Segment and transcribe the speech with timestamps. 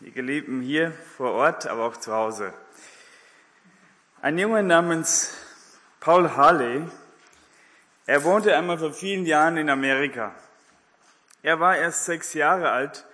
[0.00, 2.54] die Geliebten hier vor Ort, aber auch zu Hause.
[4.22, 5.34] Ein Junge namens
[6.00, 6.86] Paul Harley,
[8.06, 10.34] er wohnte einmal vor vielen Jahren in Amerika.
[11.42, 13.04] Er war erst sechs Jahre alt,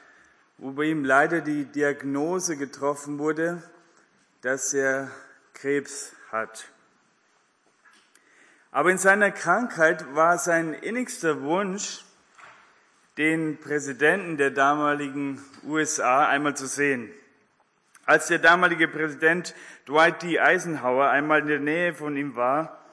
[0.58, 3.62] wo bei ihm leider die Diagnose getroffen wurde,
[4.42, 5.10] dass er
[5.54, 6.66] Krebs hat.
[8.70, 12.04] Aber in seiner Krankheit war sein innigster Wunsch,
[13.18, 17.10] den Präsidenten der damaligen USA einmal zu sehen.
[18.04, 19.54] Als der damalige Präsident
[19.88, 20.38] Dwight D.
[20.38, 22.84] Eisenhower einmal in der Nähe von ihm war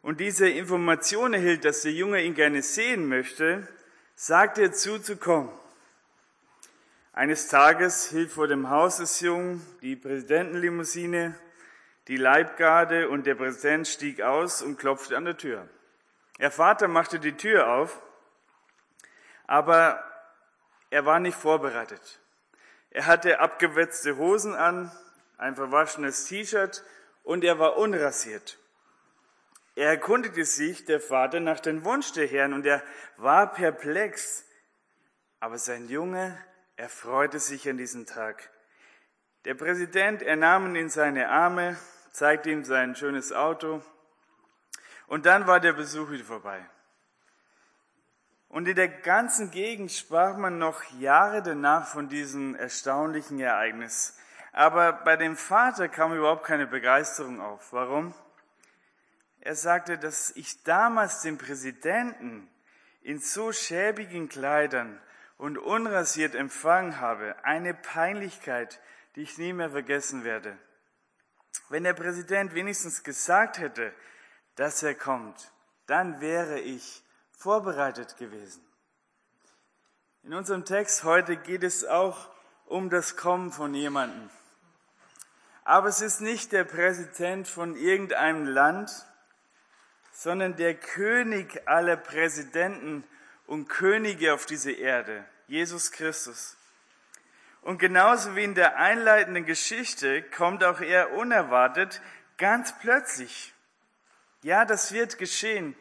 [0.00, 3.66] und diese Information erhielt, dass der Junge ihn gerne sehen möchte,
[4.14, 5.50] sagte er zu, zu kommen.
[7.12, 11.34] Eines Tages hielt vor dem Haus des Jungen die Präsidentenlimousine,
[12.08, 15.68] die Leibgarde und der Präsident stieg aus und klopfte an der Tür.
[16.38, 18.00] Ihr Vater machte die Tür auf
[19.52, 20.02] aber
[20.88, 22.20] er war nicht vorbereitet.
[22.88, 24.90] Er hatte abgewetzte Hosen an,
[25.36, 26.82] ein verwaschenes T-Shirt
[27.22, 28.58] und er war unrasiert.
[29.74, 32.82] Er erkundigte sich, der Vater, nach dem Wunsch der Herren und er
[33.18, 34.46] war perplex.
[35.38, 36.38] Aber sein Junge
[36.76, 38.48] erfreute sich an diesem Tag.
[39.44, 41.76] Der Präsident, er nahm ihn in seine Arme,
[42.10, 43.82] zeigte ihm sein schönes Auto
[45.08, 46.66] und dann war der Besuch wieder vorbei.
[48.52, 54.18] Und in der ganzen Gegend sprach man noch Jahre danach von diesem erstaunlichen Ereignis.
[54.52, 57.72] Aber bei dem Vater kam überhaupt keine Begeisterung auf.
[57.72, 58.12] Warum?
[59.40, 62.46] Er sagte, dass ich damals den Präsidenten
[63.00, 65.00] in so schäbigen Kleidern
[65.38, 67.34] und unrasiert empfangen habe.
[67.44, 68.80] Eine Peinlichkeit,
[69.16, 70.58] die ich nie mehr vergessen werde.
[71.70, 73.94] Wenn der Präsident wenigstens gesagt hätte,
[74.56, 75.50] dass er kommt,
[75.86, 77.02] dann wäre ich
[77.42, 78.64] vorbereitet gewesen.
[80.22, 82.30] In unserem Text heute geht es auch
[82.66, 84.30] um das Kommen von jemandem.
[85.64, 88.92] Aber es ist nicht der Präsident von irgendeinem Land,
[90.12, 93.02] sondern der König aller Präsidenten
[93.48, 96.56] und Könige auf dieser Erde, Jesus Christus.
[97.60, 102.00] Und genauso wie in der einleitenden Geschichte kommt auch er unerwartet,
[102.38, 103.52] ganz plötzlich.
[104.42, 105.74] Ja, das wird geschehen.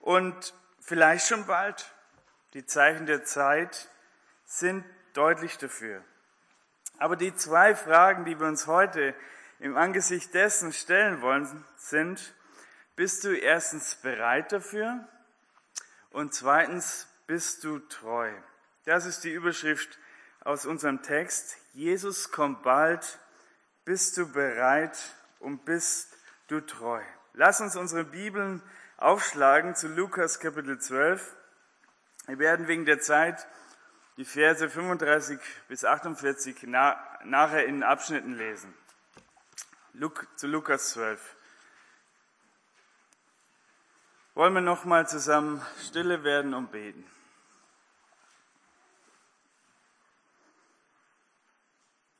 [0.00, 0.54] Und
[0.88, 1.92] Vielleicht schon bald.
[2.54, 3.90] Die Zeichen der Zeit
[4.46, 6.02] sind deutlich dafür.
[6.96, 9.14] Aber die zwei Fragen, die wir uns heute
[9.58, 12.34] im Angesicht dessen stellen wollen, sind,
[12.96, 15.06] bist du erstens bereit dafür
[16.08, 18.32] und zweitens, bist du treu?
[18.86, 19.98] Das ist die Überschrift
[20.40, 21.58] aus unserem Text.
[21.74, 23.18] Jesus kommt bald.
[23.84, 24.98] Bist du bereit
[25.38, 26.16] und bist
[26.46, 27.02] du treu?
[27.34, 28.62] Lass uns unsere Bibeln
[28.98, 31.36] aufschlagen zu Lukas Kapitel 12.
[32.26, 33.46] Wir werden wegen der Zeit
[34.16, 35.38] die Verse 35
[35.68, 38.74] bis 48 na, nachher in Abschnitten lesen.
[39.94, 41.36] Luk, zu Lukas 12.
[44.34, 47.04] Wollen wir nochmal zusammen stille werden und beten.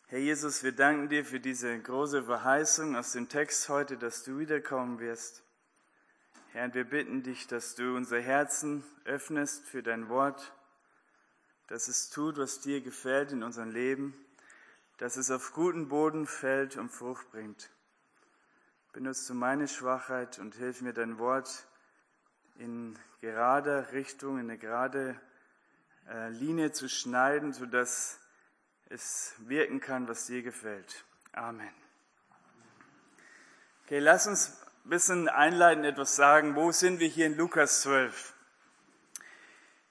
[0.07, 4.39] Herr Jesus, wir danken dir für diese große Verheißung aus dem Text heute, dass du
[4.39, 5.43] wiederkommen wirst.
[6.53, 10.55] Herr, und wir bitten dich, dass du unser Herzen öffnest für dein Wort,
[11.67, 14.15] dass es tut, was dir gefällt in unserem Leben,
[14.97, 17.69] dass es auf guten Boden fällt und Frucht bringt.
[18.93, 21.67] Benutzt du meine Schwachheit und hilf mir dein Wort
[22.57, 25.21] in gerader Richtung, in eine gerade
[26.09, 28.19] äh, Linie zu schneiden, sodass
[28.87, 31.05] es wirken kann, was dir gefällt.
[31.33, 31.75] Amen.
[33.85, 36.57] Okay, lass uns bisschen einleitend etwas sagen.
[36.57, 38.35] Wo sind wir hier in Lukas 12?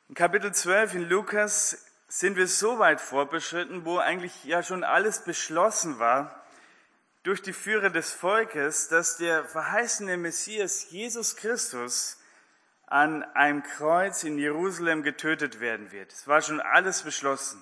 [0.09, 5.23] In Kapitel 12 in Lukas sind wir so weit vorbeschritten, wo eigentlich ja schon alles
[5.23, 6.43] beschlossen war
[7.23, 12.17] durch die Führer des Volkes, dass der verheißene Messias Jesus Christus
[12.85, 16.13] an einem Kreuz in Jerusalem getötet werden wird.
[16.13, 17.61] Es war schon alles beschlossen.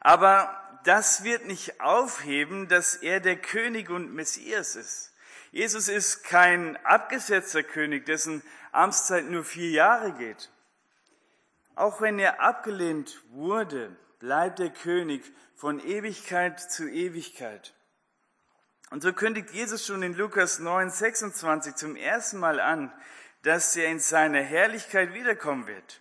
[0.00, 5.13] Aber das wird nicht aufheben, dass er der König und Messias ist.
[5.54, 8.42] Jesus ist kein abgesetzter König, dessen
[8.72, 10.50] Amtszeit nur vier Jahre geht.
[11.76, 15.22] Auch wenn er abgelehnt wurde, bleibt der König
[15.54, 17.72] von Ewigkeit zu Ewigkeit.
[18.90, 22.92] Und so kündigt Jesus schon in Lukas 9, 26 zum ersten Mal an,
[23.42, 26.00] dass er in seiner Herrlichkeit wiederkommen wird.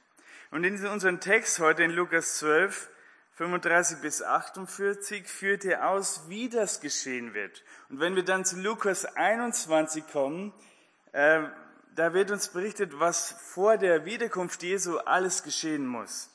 [0.49, 2.89] Und in unserem Text heute in Lukas 12
[3.35, 7.63] 35 bis 48 führt er aus, wie das geschehen wird.
[7.89, 10.53] Und wenn wir dann zu Lukas 21 kommen,
[11.13, 11.41] äh,
[11.95, 16.29] da wird uns berichtet, was vor der Wiederkunft Jesu alles geschehen muss.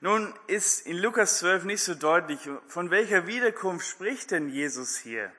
[0.00, 5.32] Nun ist in Lukas 12 nicht so deutlich, von welcher Wiederkunft spricht denn Jesus hier?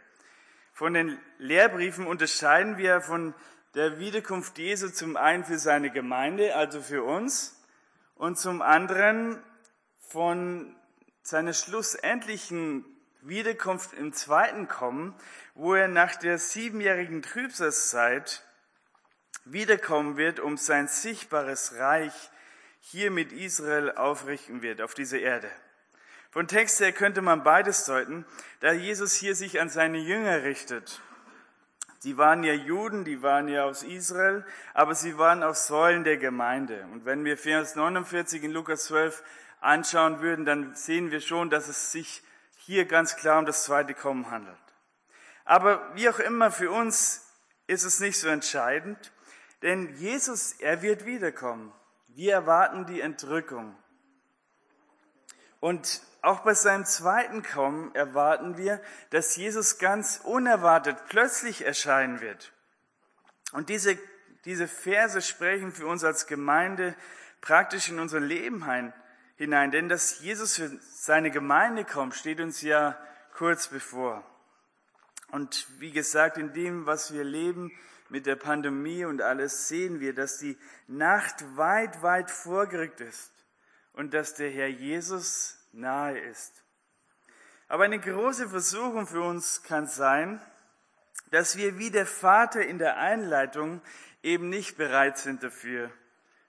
[0.74, 3.34] Von den Lehrbriefen unterscheiden wir von
[3.76, 7.62] der Wiederkunft Jesu zum einen für seine Gemeinde, also für uns,
[8.16, 9.44] und zum anderen
[10.14, 10.76] von
[11.24, 12.86] seiner schlussendlichen
[13.24, 15.16] Wiederkunft im zweiten Kommen,
[15.56, 18.44] wo er nach der siebenjährigen Trübsalzeit
[19.44, 22.14] wiederkommen wird, um sein sichtbares Reich
[22.80, 25.50] hier mit Israel aufrichten wird auf dieser Erde.
[26.30, 28.24] Von Text her könnte man beides deuten,
[28.60, 31.02] da Jesus hier sich an seine Jünger richtet.
[32.04, 34.46] Die waren ja Juden, die waren ja aus Israel,
[34.76, 36.86] aber sie waren auch Säulen der Gemeinde.
[36.92, 39.24] Und wenn wir Vers 49 in Lukas 12
[39.64, 42.24] anschauen würden, dann sehen wir schon, dass es sich
[42.58, 44.58] hier ganz klar um das zweite Kommen handelt.
[45.46, 47.26] Aber wie auch immer, für uns
[47.68, 49.12] ist es nicht so entscheidend,
[49.62, 51.74] denn Jesus, er wird wiederkommen.
[52.08, 53.76] Wir erwarten die Entrückung.
[55.60, 62.54] Und auch bei seinem zweiten Kommen erwarten wir, dass Jesus ganz unerwartet plötzlich erscheinen wird.
[63.54, 63.98] Und diese,
[64.46, 66.96] diese Verse sprechen für uns als Gemeinde
[67.42, 68.66] praktisch in unser Leben
[69.44, 69.72] hinein.
[69.72, 72.98] Denn dass Jesus für seine Gemeinde kommt, steht uns ja
[73.34, 74.24] kurz bevor.
[75.32, 77.72] Und wie gesagt, in dem, was wir leben,
[78.10, 80.58] mit der Pandemie und alles sehen wir, dass die
[80.88, 83.32] Nacht weit, weit vorgerückt ist
[83.94, 86.64] und dass der Herr Jesus nahe ist.
[87.68, 90.40] Aber eine große Versuchung für uns kann sein,
[91.32, 93.82] dass wir wie der Vater in der Einleitung
[94.22, 95.90] eben nicht bereit sind dafür,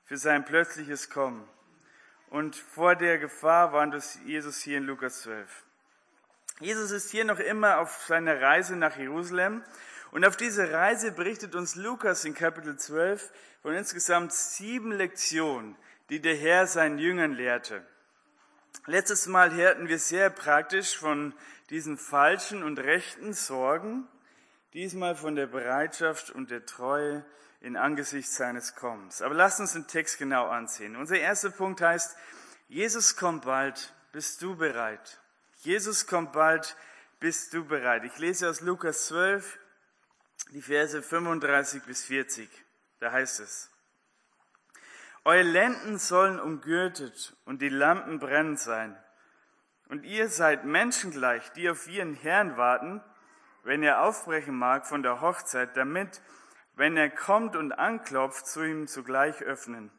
[0.04, 1.48] für sein plötzliches Kommen.
[2.34, 3.94] Und vor der Gefahr warnt
[4.26, 5.48] Jesus hier in Lukas 12.
[6.58, 9.62] Jesus ist hier noch immer auf seiner Reise nach Jerusalem
[10.10, 13.30] und auf diese Reise berichtet uns Lukas in Kapitel 12
[13.62, 15.76] von insgesamt sieben Lektionen,
[16.10, 17.86] die der Herr seinen Jüngern lehrte.
[18.86, 21.34] Letztes Mal hörten wir sehr praktisch von
[21.70, 24.08] diesen falschen und rechten Sorgen,
[24.72, 27.24] diesmal von der Bereitschaft und der Treue
[27.64, 29.22] in Angesicht seines Kommens.
[29.22, 30.96] Aber lasst uns den Text genau ansehen.
[30.96, 32.14] Unser erster Punkt heißt,
[32.68, 35.18] Jesus kommt bald, bist du bereit?
[35.62, 36.76] Jesus kommt bald,
[37.20, 38.04] bist du bereit?
[38.04, 39.58] Ich lese aus Lukas 12,
[40.50, 42.50] die Verse 35 bis 40.
[43.00, 43.70] Da heißt es,
[45.24, 48.94] Eure Lenden sollen umgürtet und die Lampen brennend sein.
[49.88, 53.02] Und ihr seid menschengleich, die auf ihren Herrn warten,
[53.62, 56.20] wenn er aufbrechen mag von der Hochzeit, damit,
[56.76, 59.90] wenn er kommt und anklopft, zu ihm zugleich öffnen.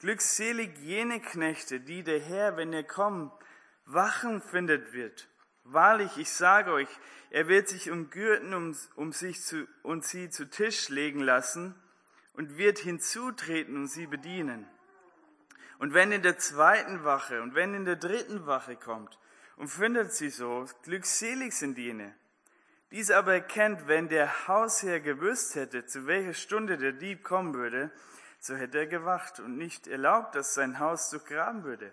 [0.00, 3.32] Glückselig jene Knechte, die der Herr, wenn er kommt,
[3.86, 5.28] wachen findet wird.
[5.64, 6.88] Wahrlich, ich sage euch,
[7.30, 11.74] er wird sich umgürten um, um sich zu, und sie zu Tisch legen lassen
[12.34, 14.66] und wird hinzutreten und sie bedienen.
[15.78, 19.18] Und wenn in der zweiten Wache und wenn in der dritten Wache kommt
[19.56, 22.14] und findet sie so, glückselig sind jene.
[22.94, 27.90] Dies aber erkennt, wenn der Hausherr gewusst hätte, zu welcher Stunde der Dieb kommen würde,
[28.38, 31.92] so hätte er gewacht und nicht erlaubt, dass sein Haus durchgraben würde.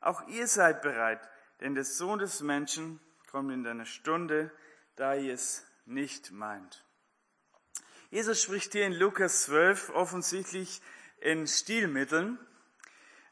[0.00, 1.20] Auch ihr seid bereit,
[1.60, 2.98] denn der Sohn des Menschen
[3.30, 4.50] kommt in einer Stunde,
[4.96, 6.82] da ihr es nicht meint.
[8.08, 10.80] Jesus spricht hier in Lukas 12 offensichtlich
[11.20, 12.38] in Stilmitteln,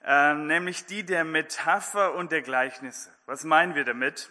[0.05, 3.11] äh, nämlich die der Metapher und der Gleichnisse.
[3.25, 4.29] Was meinen wir damit?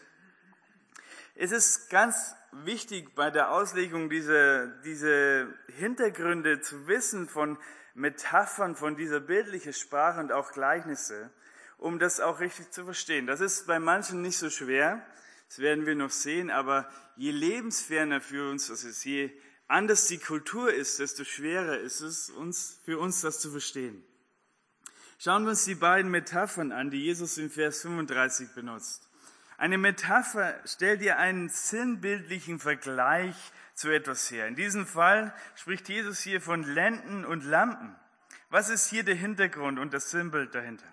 [1.34, 7.58] Es ist ganz wichtig bei der Auslegung dieser diese Hintergründe zu wissen von
[7.94, 11.30] Metaphern, von dieser bildlichen Sprache und auch Gleichnisse,
[11.78, 13.28] um das auch richtig zu verstehen.
[13.28, 15.06] Das ist bei manchen nicht so schwer,
[15.48, 19.32] das werden wir noch sehen, aber je lebensferner für uns das ist, je
[19.68, 24.04] anders die Kultur ist, desto schwerer ist es uns, für uns das zu verstehen.
[25.18, 29.09] Schauen wir uns die beiden Metaphern an, die Jesus in Vers 35 benutzt.
[29.60, 33.36] Eine Metapher stellt dir einen sinnbildlichen Vergleich
[33.74, 34.48] zu etwas her.
[34.48, 37.94] In diesem Fall spricht Jesus hier von Lenden und Lampen.
[38.50, 40.86] Was ist hier der Hintergrund und das Sinnbild dahinter?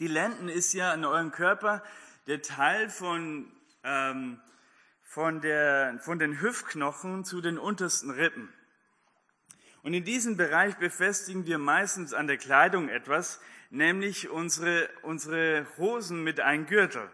[0.00, 1.84] Die Lenden ist ja an eurem Körper
[2.26, 3.52] der Teil von,
[3.84, 4.40] ähm,
[5.04, 8.52] von, der, von den Hüftknochen zu den untersten Rippen.
[9.84, 16.24] Und in diesem Bereich befestigen wir meistens an der Kleidung etwas, nämlich unsere, unsere Hosen
[16.24, 17.08] mit einem Gürtel.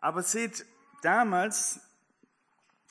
[0.00, 0.66] Aber seht,
[1.02, 1.80] damals,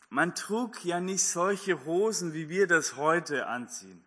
[0.10, 4.04] man trug ja nicht solche Hosen, wie wir das heute anziehen.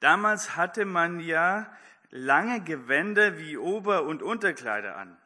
[0.00, 1.70] Damals hatte man ja
[2.10, 5.16] lange Gewänder wie Ober- und Unterkleider an.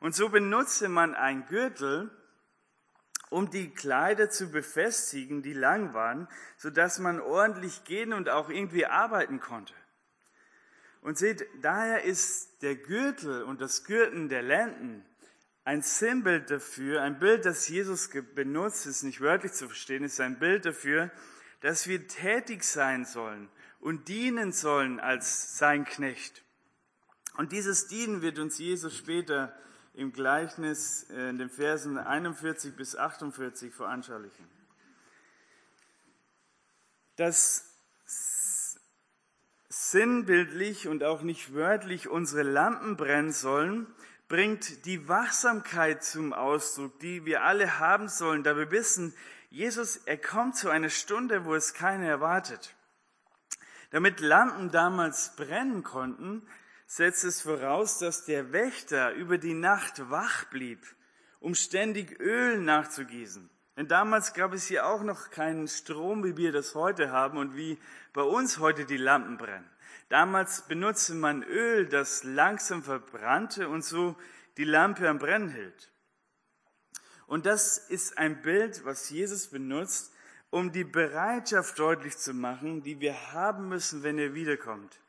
[0.00, 2.10] Und so benutzte man ein Gürtel,
[3.30, 8.48] um die Kleider zu befestigen, die lang waren, so dass man ordentlich gehen und auch
[8.48, 9.74] irgendwie arbeiten konnte.
[11.00, 15.04] Und seht, daher ist der Gürtel und das Gürten der Lenden
[15.66, 20.38] ein Sinnbild dafür, ein Bild, das Jesus benutzt, ist nicht wörtlich zu verstehen, ist ein
[20.38, 21.10] Bild dafür,
[21.60, 23.48] dass wir tätig sein sollen
[23.80, 26.44] und dienen sollen als sein Knecht.
[27.36, 29.58] Und dieses Dienen wird uns Jesus später
[29.92, 34.46] im Gleichnis äh, in den Versen 41 bis 48 veranschaulichen.
[37.16, 37.74] Das
[39.68, 43.88] sinnbildlich und auch nicht wörtlich unsere Lampen brennen sollen,
[44.28, 49.14] bringt die Wachsamkeit zum Ausdruck, die wir alle haben sollen, da wir wissen,
[49.50, 52.74] Jesus, er kommt zu einer Stunde, wo es keiner erwartet.
[53.90, 56.46] Damit Lampen damals brennen konnten,
[56.86, 60.84] setzt es voraus, dass der Wächter über die Nacht wach blieb,
[61.40, 63.48] um ständig Öl nachzugießen.
[63.76, 67.56] Denn damals gab es hier auch noch keinen Strom, wie wir das heute haben und
[67.56, 67.78] wie
[68.12, 69.70] bei uns heute die Lampen brennen.
[70.08, 74.16] Damals benutzte man Öl, das langsam verbrannte und so
[74.56, 75.90] die Lampe am Brennen hielt.
[77.26, 80.12] Und das ist ein Bild, was Jesus benutzt,
[80.50, 85.00] um die Bereitschaft deutlich zu machen, die wir haben müssen, wenn er wiederkommt.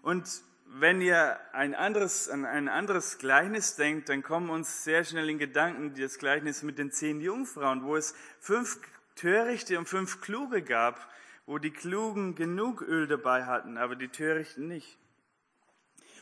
[0.00, 5.28] Und wenn ihr ein anderes, an ein anderes Gleichnis denkt, dann kommen uns sehr schnell
[5.28, 8.78] in Gedanken das Gleichnis mit den zehn Jungfrauen, wo es fünf
[9.16, 11.10] Törichte und fünf Kluge gab,
[11.48, 14.98] wo die Klugen genug Öl dabei hatten, aber die Törichten nicht.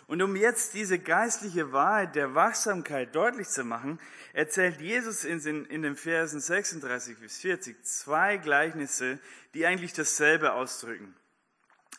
[0.07, 3.99] Und um jetzt diese geistliche Wahrheit der Wachsamkeit deutlich zu machen,
[4.35, 9.19] erzählt Jesus in den, in den Versen 36 bis 40 zwei Gleichnisse,
[9.53, 11.13] die eigentlich dasselbe ausdrücken.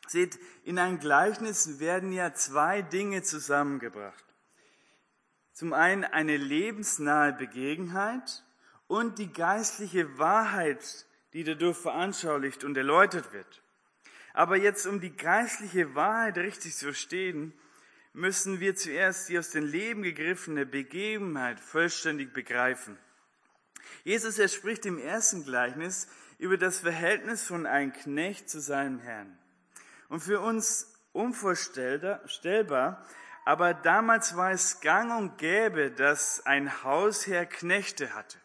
[0.08, 4.24] Seht, in einem Gleichnis werden ja zwei Dinge zusammengebracht.
[5.52, 8.46] Zum einen eine lebensnahe Begebenheit
[8.88, 13.62] und die geistliche Wahrheit, die dadurch veranschaulicht und erläutert wird.
[14.34, 17.54] Aber jetzt, um die geistliche Wahrheit richtig zu verstehen,
[18.14, 22.98] müssen wir zuerst die aus dem Leben gegriffene Begebenheit vollständig begreifen.
[24.04, 26.08] Jesus, er spricht im ersten Gleichnis
[26.38, 29.38] über das Verhältnis von einem Knecht zu seinem Herrn.
[30.10, 33.06] Und für uns unvorstellbar,
[33.46, 38.38] aber damals war es gang und gäbe, dass ein Hausherr Knechte hatte.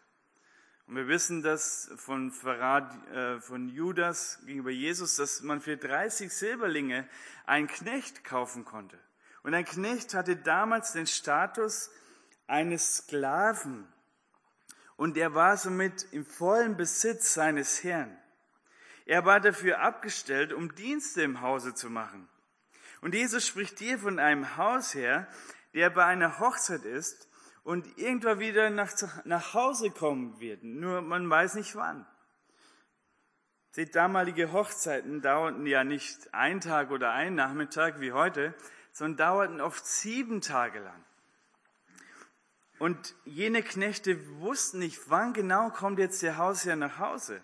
[0.87, 6.31] Und wir wissen das von Verrat äh, von Judas gegenüber Jesus, dass man für 30
[6.31, 7.07] Silberlinge
[7.45, 8.99] einen Knecht kaufen konnte.
[9.43, 11.89] Und ein Knecht hatte damals den Status
[12.47, 13.87] eines Sklaven.
[14.97, 18.17] Und er war somit im vollen Besitz seines Herrn.
[19.05, 22.29] Er war dafür abgestellt, um Dienste im Hause zu machen.
[23.01, 25.27] Und Jesus spricht hier von einem Hausherr,
[25.73, 27.27] der bei einer Hochzeit ist
[27.63, 28.91] und irgendwann wieder nach,
[29.25, 30.63] nach Hause kommen wird.
[30.63, 32.05] Nur man weiß nicht wann.
[33.75, 38.53] Die damalige Hochzeiten dauerten ja nicht ein Tag oder ein Nachmittag wie heute,
[38.91, 41.03] sondern dauerten oft sieben Tage lang.
[42.77, 47.41] Und jene Knechte wussten nicht, wann genau kommt jetzt der Hausherr nach Hause.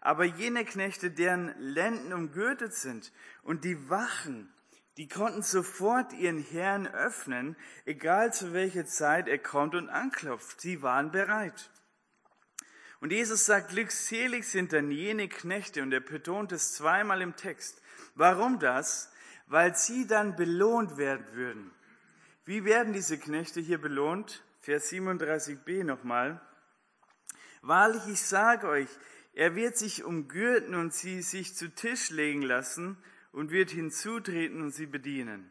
[0.00, 3.12] Aber jene Knechte, deren Lenden umgürtet sind
[3.42, 4.52] und die Wachen,
[5.00, 10.60] die konnten sofort ihren Herrn öffnen, egal zu welcher Zeit er kommt und anklopft.
[10.60, 11.70] Sie waren bereit.
[13.00, 17.80] Und Jesus sagt, glückselig sind dann jene Knechte, und er betont es zweimal im Text.
[18.14, 19.10] Warum das?
[19.46, 21.70] Weil sie dann belohnt werden würden.
[22.44, 24.44] Wie werden diese Knechte hier belohnt?
[24.60, 26.42] Vers 37b nochmal.
[27.62, 28.90] Wahrlich, ich sage euch,
[29.32, 32.98] er wird sich umgürten und sie sich zu Tisch legen lassen
[33.32, 35.50] und wird hinzutreten und sie bedienen.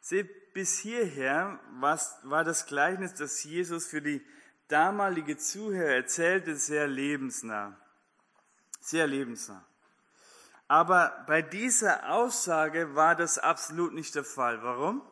[0.00, 4.24] Seht, bis hierher war das Gleichnis, das Jesus für die
[4.68, 7.76] damalige Zuhörer erzählte, sehr lebensnah.
[8.80, 9.64] Sehr lebensnah.
[10.66, 14.62] Aber bei dieser Aussage war das absolut nicht der Fall.
[14.62, 15.02] Warum?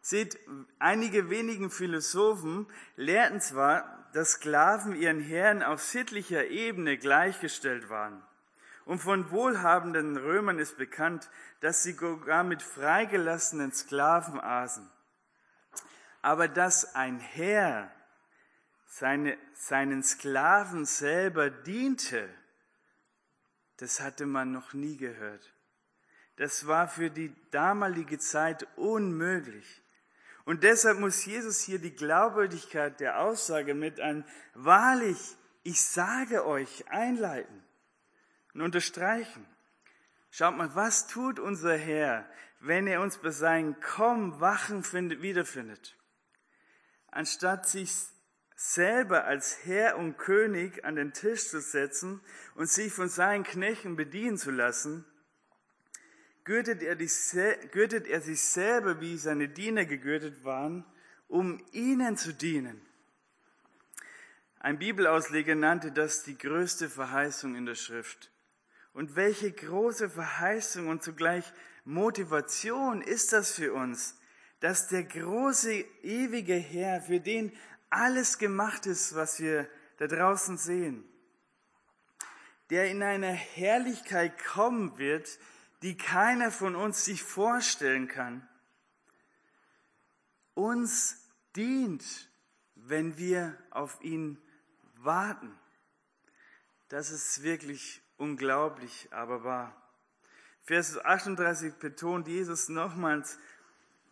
[0.00, 0.38] Seht,
[0.78, 8.22] einige wenigen Philosophen lehrten zwar, dass Sklaven ihren Herren auf sittlicher Ebene gleichgestellt waren.
[8.88, 11.28] Und von wohlhabenden Römern ist bekannt,
[11.60, 14.90] dass sie sogar mit freigelassenen Sklaven aßen.
[16.22, 17.92] Aber dass ein Herr
[18.86, 22.30] seine, seinen Sklaven selber diente,
[23.76, 25.52] das hatte man noch nie gehört.
[26.36, 29.82] Das war für die damalige Zeit unmöglich.
[30.46, 36.88] Und deshalb muss Jesus hier die Glaubwürdigkeit der Aussage mit einem wahrlich, ich sage euch
[36.88, 37.67] einleiten
[38.58, 39.46] und unterstreichen.
[40.30, 45.96] Schaut mal, was tut unser Herr, wenn er uns bei seinem Kommen Wachen findet, wiederfindet?
[47.12, 47.92] Anstatt sich
[48.56, 52.20] selber als Herr und König an den Tisch zu setzen
[52.56, 55.04] und sich von seinen Knechten bedienen zu lassen,
[56.42, 57.08] gürtet er, die,
[57.70, 60.84] gürtet er sich selber, wie seine Diener gegürtet waren,
[61.28, 62.82] um ihnen zu dienen.
[64.58, 68.32] Ein Bibelausleger nannte das die größte Verheißung in der Schrift.
[68.98, 71.44] Und welche große Verheißung und zugleich
[71.84, 74.18] Motivation ist das für uns,
[74.58, 77.56] dass der große, ewige Herr, für den
[77.90, 81.04] alles gemacht ist, was wir da draußen sehen,
[82.70, 85.38] der in einer Herrlichkeit kommen wird,
[85.82, 88.48] die keiner von uns sich vorstellen kann,
[90.54, 91.24] uns
[91.54, 92.28] dient,
[92.74, 94.42] wenn wir auf ihn
[94.96, 95.56] warten.
[96.88, 99.74] Das ist wirklich unglaublich, aber wahr.
[100.64, 103.38] Vers 38 betont Jesus nochmals,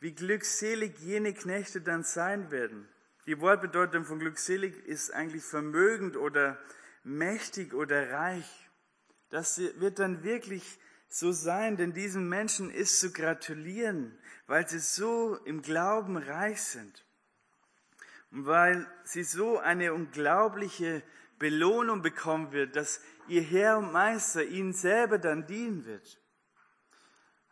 [0.01, 2.89] wie glückselig jene Knechte dann sein werden.
[3.27, 6.59] Die Wortbedeutung von glückselig ist eigentlich vermögend oder
[7.03, 8.71] mächtig oder reich.
[9.31, 15.37] Das wird dann wirklich so sein, denn diesen Menschen ist zu gratulieren, weil sie so
[15.45, 17.05] im Glauben reich sind
[18.31, 21.03] und weil sie so eine unglaubliche
[21.39, 26.21] Belohnung bekommen wird, dass ihr Herr und Meister ihnen selber dann dienen wird.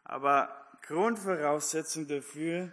[0.05, 0.49] Aber
[0.87, 2.71] Grundvoraussetzung dafür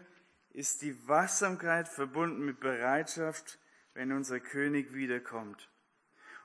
[0.52, 3.58] ist die Wachsamkeit verbunden mit Bereitschaft,
[3.94, 5.70] wenn unser König wiederkommt.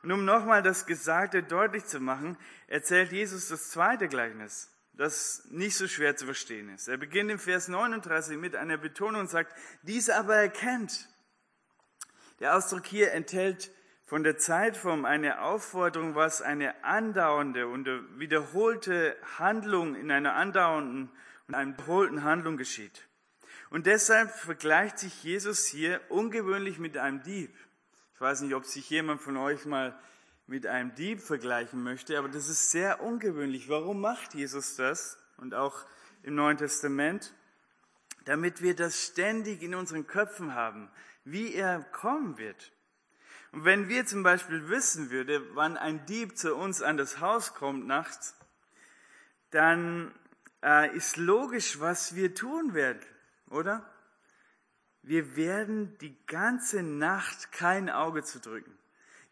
[0.02, 5.76] Und um nochmal das Gesagte deutlich zu machen, erzählt Jesus das zweite Gleichnis, das nicht
[5.76, 6.86] so schwer zu verstehen ist.
[6.86, 11.08] Er beginnt im Vers 39 mit einer Betonung und sagt, dies aber erkennt.
[12.38, 13.72] Der Ausdruck hier enthält
[14.06, 17.86] von der Zeitform eine Aufforderung, was eine andauernde und
[18.18, 21.10] wiederholte Handlung in einer andauernden
[21.48, 23.08] und einer wiederholten Handlung geschieht.
[23.68, 27.52] Und deshalb vergleicht sich Jesus hier ungewöhnlich mit einem Dieb.
[28.14, 29.98] Ich weiß nicht, ob sich jemand von euch mal
[30.46, 33.68] mit einem Dieb vergleichen möchte, aber das ist sehr ungewöhnlich.
[33.68, 35.18] Warum macht Jesus das?
[35.36, 35.84] Und auch
[36.22, 37.34] im Neuen Testament,
[38.24, 40.88] damit wir das ständig in unseren Köpfen haben,
[41.24, 42.72] wie er kommen wird.
[43.56, 47.54] Und wenn wir zum Beispiel wissen würde, wann ein Dieb zu uns an das Haus
[47.54, 48.36] kommt nachts,
[49.50, 50.14] dann
[50.62, 53.00] äh, ist logisch, was wir tun werden,
[53.48, 53.84] oder?
[55.06, 58.76] wir werden die ganze Nacht kein Auge zu drücken.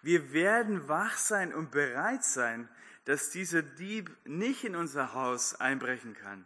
[0.02, 2.68] Wir werden wach sein und bereit sein,
[3.06, 6.44] dass dieser Dieb nicht in unser Haus einbrechen kann.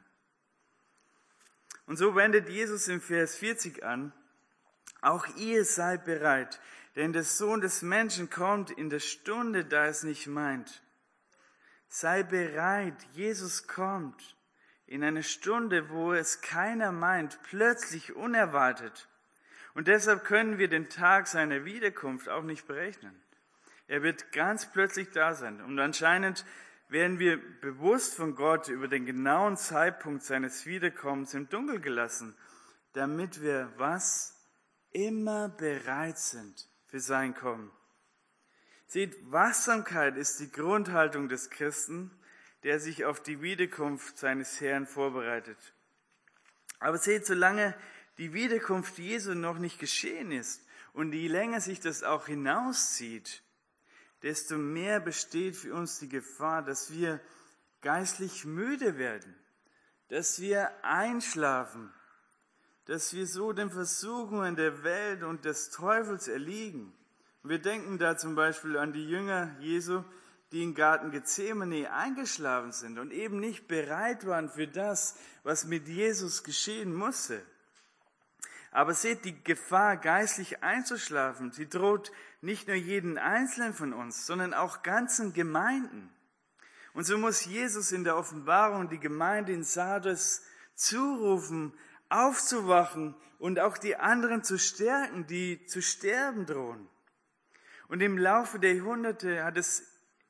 [1.85, 4.15] Und so wendet Jesus im Vers 40 an,
[5.03, 6.59] auch ihr seid bereit,
[6.99, 10.83] denn der Sohn des Menschen kommt in der Stunde, da es nicht meint.
[11.87, 14.37] Sei bereit, Jesus kommt
[14.85, 19.09] in eine Stunde, wo es keiner meint, plötzlich unerwartet.
[19.75, 23.15] Und deshalb können wir den Tag seiner Wiederkunft auch nicht berechnen.
[23.87, 25.61] Er wird ganz plötzlich da sein.
[25.61, 26.45] Und anscheinend
[26.89, 32.35] werden wir bewusst von Gott über den genauen Zeitpunkt seines Wiederkommens im Dunkel gelassen,
[32.93, 34.35] damit wir was?
[34.91, 37.71] Immer bereit sind für sein Kommen.
[38.87, 42.11] Seht, Wachsamkeit ist die Grundhaltung des Christen,
[42.63, 45.59] der sich auf die Wiederkunft seines Herrn vorbereitet.
[46.81, 47.75] Aber seht, solange
[48.17, 53.43] die Wiederkunft Jesu noch nicht geschehen ist und je länger sich das auch hinauszieht,
[54.23, 57.21] desto mehr besteht für uns die Gefahr, dass wir
[57.83, 59.35] geistlich müde werden,
[60.09, 61.93] dass wir einschlafen,
[62.89, 66.91] dass wir so den Versuchungen der Welt und des Teufels erliegen.
[67.43, 70.03] Wir denken da zum Beispiel an die Jünger Jesu,
[70.53, 75.87] die im Garten Gethsemane eingeschlafen sind und eben nicht bereit waren für das, was mit
[75.87, 77.43] Jesus geschehen musste.
[78.71, 84.55] Aber seht, die Gefahr, geistlich einzuschlafen, sie droht nicht nur jeden Einzelnen von uns, sondern
[84.55, 86.09] auch ganzen Gemeinden.
[86.95, 90.43] Und so muss Jesus in der Offenbarung die Gemeinde in Sardes
[90.75, 91.75] zurufen,
[92.09, 96.89] aufzuwachen und auch die anderen zu stärken, die zu sterben drohen.
[97.89, 99.83] Und im Laufe der Jahrhunderte hat es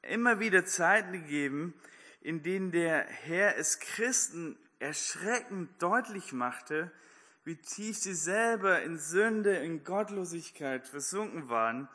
[0.02, 1.74] immer wieder Zeiten gegeben,
[2.20, 6.92] in denen der Herr es Christen erschreckend deutlich machte,
[7.44, 11.88] wie tief sie selber in Sünde, in Gottlosigkeit versunken waren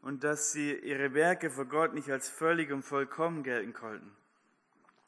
[0.00, 4.16] und dass sie ihre Werke vor Gott nicht als völlig und vollkommen gelten konnten.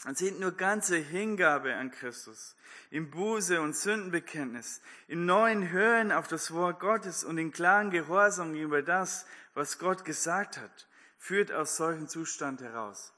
[0.06, 2.54] Es sind nur ganze Hingabe an Christus,
[2.90, 8.54] im Buße und Sündenbekenntnis, im neuen Hören auf das Wort Gottes und in klaren Gehorsam
[8.54, 10.86] über das, was Gott gesagt hat,
[11.18, 13.12] führt aus solchem Zustand heraus.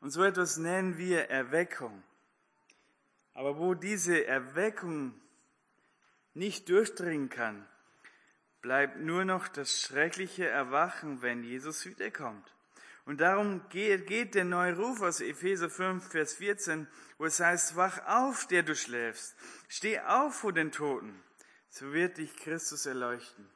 [0.00, 2.02] Und so etwas nennen wir Erweckung.
[3.34, 5.14] Aber wo diese Erweckung
[6.34, 7.64] nicht durchdringen kann,
[8.60, 12.52] bleibt nur noch das schreckliche Erwachen, wenn Jesus wiederkommt.
[13.04, 16.86] Und darum geht, geht der neue Ruf aus Epheser 5, Vers 14,
[17.18, 19.34] wo es heißt, wach auf, der du schläfst,
[19.68, 21.20] steh auf vor den Toten,
[21.68, 23.48] so wird dich Christus erleuchten.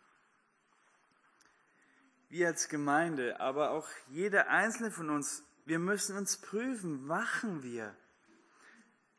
[2.28, 7.96] Wir als Gemeinde, aber auch jeder einzelne von uns, wir müssen uns prüfen, wachen wir?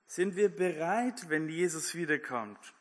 [0.08, 2.74] Sind wir bereit, wenn Jesus wiederkommt?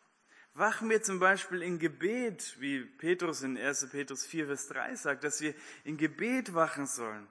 [0.56, 3.90] Wachen wir zum Beispiel in Gebet, wie Petrus in 1.
[3.90, 7.28] Petrus 4, Vers 3 sagt, dass wir in Gebet wachen sollen,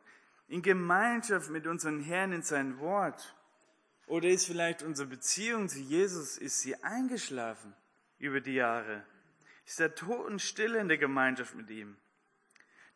[0.47, 3.35] in Gemeinschaft mit unseren Herrn in sein Wort?
[4.05, 7.73] Oder ist vielleicht unsere Beziehung zu Jesus, ist sie eingeschlafen
[8.19, 9.03] über die Jahre?
[9.65, 11.97] Ist er totenstill in der Gemeinschaft mit ihm?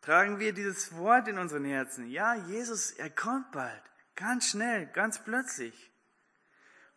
[0.02, 2.06] Tragen wir dieses Wort in unseren Herzen?
[2.06, 3.82] Ja, Jesus, er kommt bald,
[4.16, 5.90] ganz schnell, ganz plötzlich.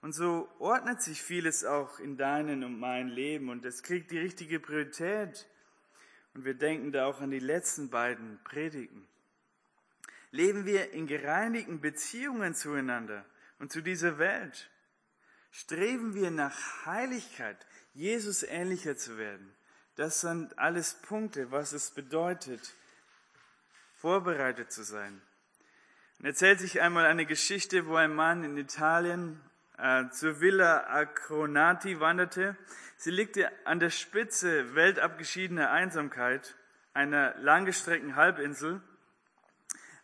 [0.02, 4.18] Und so ordnet sich vieles auch in deinem und mein Leben und es kriegt die
[4.18, 5.46] richtige Priorität.
[6.34, 9.06] Und wir denken da auch an die letzten beiden Predigten.
[10.32, 13.24] Leben wir in gereinigten Beziehungen zueinander
[13.60, 14.70] und zu dieser Welt?
[15.52, 19.54] Streben wir nach Heiligkeit, Jesus ähnlicher zu werden?
[19.94, 22.74] Das sind alles Punkte, was es bedeutet,
[23.94, 25.22] vorbereitet zu sein.
[26.18, 29.40] Und erzählt sich einmal eine Geschichte, wo ein Mann in Italien
[29.78, 32.56] äh, zur Villa Acronati wanderte.
[32.96, 36.56] Sie liegte an der Spitze weltabgeschiedener Einsamkeit
[36.94, 38.80] einer langgestreckten Halbinsel.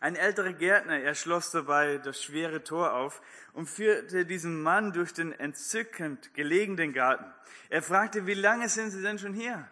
[0.01, 3.21] Ein älterer Gärtner erschloss dabei das schwere Tor auf
[3.53, 7.25] und führte diesen Mann durch den entzückend gelegenen Garten.
[7.69, 9.69] Er fragte, wie lange sind Sie denn schon hier?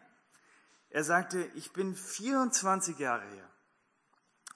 [0.90, 3.50] Er sagte, ich bin 24 Jahre her.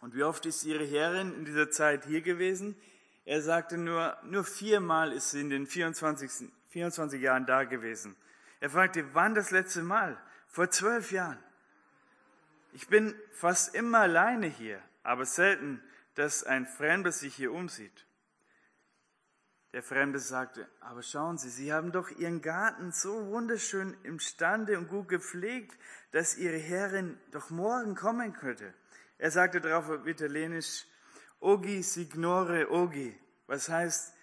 [0.02, 2.76] Und wie oft ist Ihre Herrin in dieser Zeit hier gewesen?
[3.32, 8.18] Er sagte nur, nur viermal ist sie in den 24, 24 Jahren da gewesen.
[8.60, 10.22] Er fragte, wann das letzte Mal?
[10.48, 11.42] Vor zwölf Jahren.
[12.74, 15.82] Ich bin fast immer alleine hier, aber selten,
[16.16, 18.06] dass ein Fremder sich hier umsieht.
[19.72, 24.90] Der Fremde sagte, aber schauen Sie, Sie haben doch Ihren Garten so wunderschön imstande und
[24.90, 25.80] gut gepflegt,
[26.12, 28.74] dass Ihre Herrin doch morgen kommen könnte.
[29.18, 30.86] Er sagte darauf auf Italienisch,
[31.42, 34.14] Ogi signore ogi, was heißt,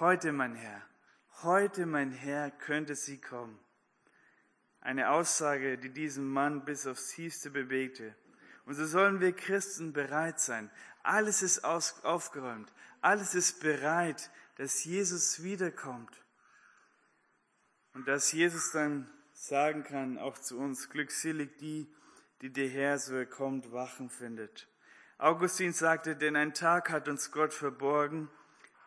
[0.00, 0.80] heute mein Herr,
[1.42, 3.58] heute mein Herr könnte sie kommen.
[4.80, 8.16] Eine Aussage, die diesen Mann bis aufs tiefste bewegte.
[8.64, 10.70] Und so sollen wir Christen bereit sein.
[11.02, 12.72] Alles ist aufgeräumt.
[13.02, 16.24] Alles ist bereit, dass Jesus wiederkommt.
[17.92, 21.92] Und dass Jesus dann sagen kann, auch zu uns, glückselig die,
[22.40, 24.71] die der Herr, so er kommt, wachen findet.
[25.22, 28.28] Augustin sagte, denn ein Tag hat uns Gott verborgen,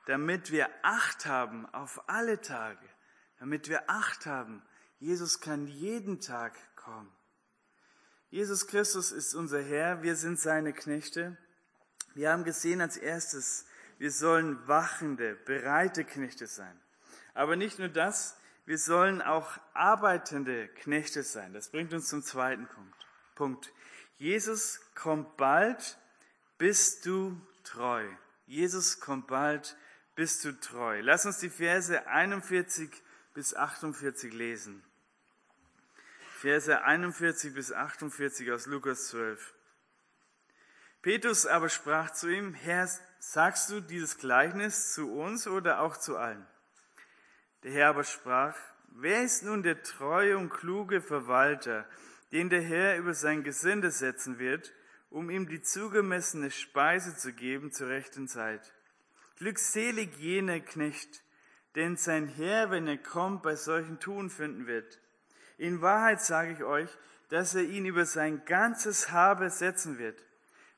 [0.05, 2.85] damit wir Acht haben auf alle Tage,
[3.39, 4.61] damit wir Acht haben.
[4.99, 7.09] Jesus kann jeden Tag kommen.
[8.31, 11.37] Jesus Christus ist unser Herr, wir sind seine Knechte.
[12.15, 13.65] Wir haben gesehen als erstes,
[13.97, 16.77] wir sollen wachende, bereite Knechte sein.
[17.33, 21.53] Aber nicht nur das, wir sollen auch arbeitende Knechte sein.
[21.53, 22.67] Das bringt uns zum zweiten
[23.35, 23.71] Punkt.
[24.17, 25.97] Jesus kommt bald
[26.57, 28.05] bist du treu.
[28.45, 29.77] Jesus kommt bald,
[30.15, 31.01] bist du treu.
[31.01, 32.89] Lass uns die Verse 41
[33.33, 34.83] bis 48 lesen.
[36.39, 39.53] Verse 41 bis 48 aus Lukas 12.
[41.01, 42.89] Petrus aber sprach zu ihm, Herr,
[43.19, 46.45] sagst du dieses Gleichnis zu uns oder auch zu allen?
[47.63, 48.57] Der Herr aber sprach,
[48.89, 51.87] wer ist nun der treue und kluge Verwalter,
[52.31, 54.73] den der Herr über sein Gesinde setzen wird,
[55.09, 58.73] um ihm die zugemessene Speise zu geben zur rechten Zeit.
[59.37, 61.23] Glückselig jener Knecht,
[61.75, 64.99] denn sein Herr, wenn er kommt, bei solchen Tun finden wird.
[65.57, 66.89] In Wahrheit sage ich euch,
[67.29, 70.23] dass er ihn über sein ganzes Habe setzen wird.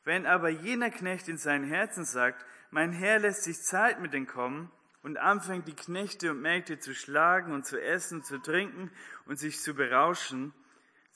[0.03, 4.27] Wenn aber jener Knecht in seinem Herzen sagt, mein Herr lässt sich Zeit mit den
[4.27, 4.71] kommen
[5.03, 8.91] und anfängt die Knechte und Mägde zu schlagen und zu essen, zu trinken
[9.25, 10.53] und sich zu berauschen,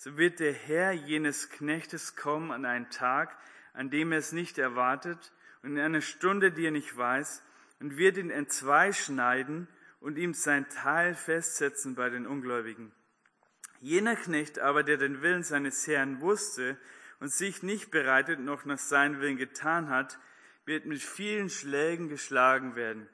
[0.03, 3.37] so wird der Herr jenes Knechtes kommen an einen Tag,
[3.73, 7.43] an dem er es nicht erwartet und in einer Stunde, die er nicht weiß,
[7.79, 9.67] und wird ihn entzwei schneiden
[9.99, 12.91] und ihm sein Teil festsetzen bei den Ungläubigen.
[13.79, 16.79] Jener Knecht aber, der den Willen seines Herrn wusste
[17.19, 20.17] und sich nicht bereitet noch nach seinem Willen getan hat,
[20.65, 23.07] wird mit vielen Schlägen geschlagen werden.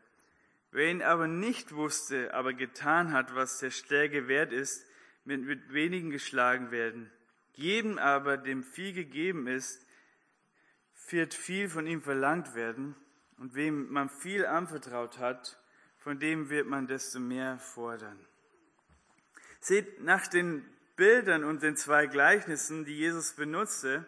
[0.72, 4.86] Wer ihn aber nicht wusste, aber getan hat, was der Schläge wert ist,
[5.28, 7.12] mit, mit wenigen geschlagen werden.
[7.54, 9.86] Jedem aber, dem viel gegeben ist,
[11.10, 12.96] wird viel von ihm verlangt werden.
[13.38, 15.60] Und wem man viel anvertraut hat,
[15.98, 18.18] von dem wird man desto mehr fordern.
[19.60, 24.06] Seht, nach den Bildern und den zwei Gleichnissen, die Jesus benutzte,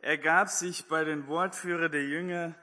[0.00, 2.54] ergab sich bei den Wortführer der Jünger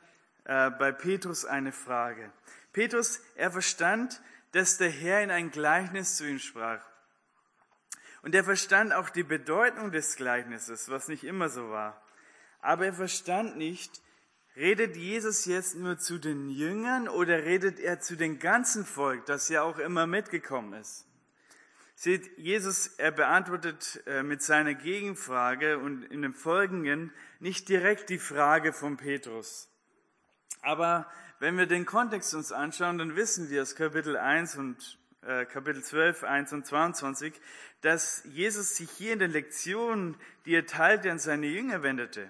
[0.44, 2.32] äh, bei Petrus eine Frage.
[2.74, 6.84] Petrus, er verstand, dass der Herr in ein Gleichnis zu ihm sprach.
[8.24, 12.02] Und er verstand auch die Bedeutung des Gleichnisses, was nicht immer so war.
[12.62, 14.02] Aber er verstand nicht,
[14.56, 19.50] redet Jesus jetzt nur zu den Jüngern oder redet er zu dem ganzen Volk, das
[19.50, 21.06] ja auch immer mitgekommen ist?
[21.96, 28.20] Seht, Jesus, er beantwortet äh, mit seiner Gegenfrage und in dem Folgenden nicht direkt die
[28.20, 29.70] Frage von Petrus.
[30.62, 34.98] Aber wenn wir den Kontext uns anschauen, dann wissen wir aus Kapitel 1 und
[35.52, 37.34] Kapitel 12, 1 und 22,
[37.82, 42.30] dass Jesus sich hier in den Lektionen, die er teilte, an seine Jünger wendete.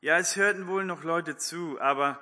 [0.00, 2.20] Ja, es hörten wohl noch Leute zu, aber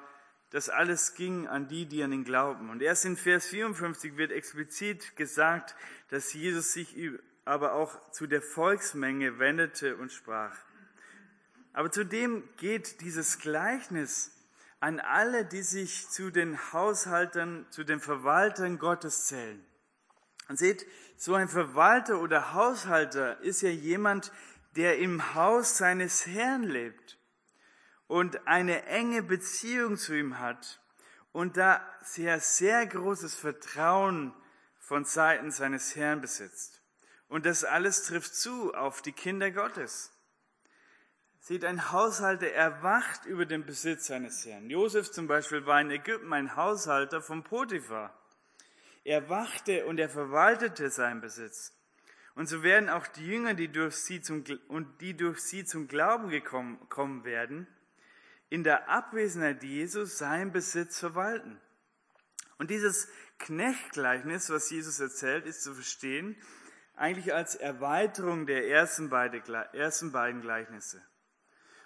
[0.51, 2.71] das alles ging an die, die an ihn glauben.
[2.71, 5.75] Und erst in Vers 54 wird explizit gesagt,
[6.09, 6.97] dass Jesus sich
[7.45, 10.57] aber auch zu der Volksmenge wendete und sprach.
[11.73, 14.33] Aber zudem geht dieses Gleichnis
[14.81, 19.65] an alle, die sich zu den Haushaltern, zu den Verwaltern Gottes zählen.
[20.51, 20.85] Und seht,
[21.17, 24.33] so ein Verwalter oder Haushalter ist ja jemand,
[24.75, 27.21] der im Haus seines Herrn lebt
[28.09, 30.81] und eine enge Beziehung zu ihm hat
[31.31, 34.35] und da sehr, sehr großes Vertrauen
[34.81, 36.83] von Seiten seines Herrn besitzt.
[37.29, 40.11] Und das alles trifft zu auf die Kinder Gottes.
[41.39, 44.69] Sieht ein Haushalter, er wacht über den Besitz seines Herrn.
[44.69, 48.20] Josef zum Beispiel war in Ägypten ein Haushalter von Potiphar.
[49.05, 51.73] Er wachte und er verwaltete seinen Besitz.
[52.35, 55.89] Und so werden auch die Jünger, die durch sie zum, und die durch sie zum
[55.89, 57.67] Glauben gekommen kommen werden,
[58.49, 61.61] in der Abwesenheit Jesus seinen Besitz verwalten.
[62.59, 63.09] Und dieses
[63.39, 66.37] Knechtgleichnis, was Jesus erzählt, ist zu verstehen
[67.01, 71.03] eigentlich als Erweiterung der ersten beiden, ersten beiden Gleichnisse.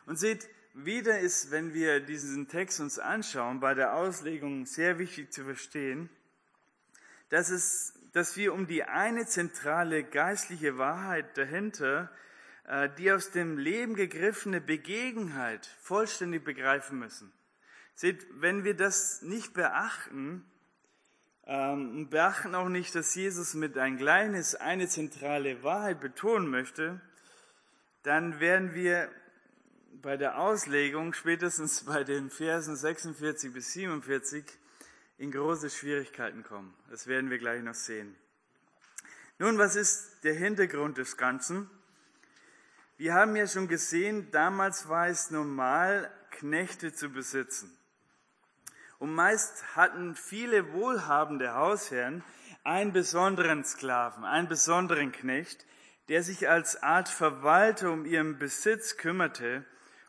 [0.07, 5.33] Und seht, wieder ist, wenn wir diesen Text uns anschauen, bei der Auslegung sehr wichtig
[5.33, 6.11] zu verstehen,
[7.29, 12.11] dass, es, dass wir um die eine zentrale geistliche Wahrheit dahinter,
[12.67, 17.33] äh, die aus dem Leben gegriffene Begebenheit vollständig begreifen müssen.
[17.95, 20.45] Seht, wenn wir das nicht beachten,
[21.47, 27.01] ähm, beachten auch nicht, dass Jesus mit ein kleines eine zentrale Wahrheit betonen möchte,
[28.03, 29.11] dann werden wir
[30.03, 34.45] bei der Auslegung, spätestens bei den Versen 46 bis 47,
[35.19, 36.75] in große Schwierigkeiten kommen.
[36.91, 38.15] Das werden wir gleich noch sehen.
[39.39, 41.69] Nun, was ist der Hintergrund des Ganzen?
[42.97, 47.77] Wir haben ja schon gesehen, damals war es normal, Knechte zu besitzen.
[48.99, 52.23] Und meist hatten viele wohlhabende Hausherren
[52.63, 55.67] einen besonderen Sklaven, einen besonderen Knecht,
[56.09, 59.65] der sich als Art Verwalter um ihren Besitz kümmerte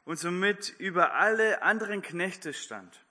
[0.06, 3.05] und somit über alle anderen Knechte stand.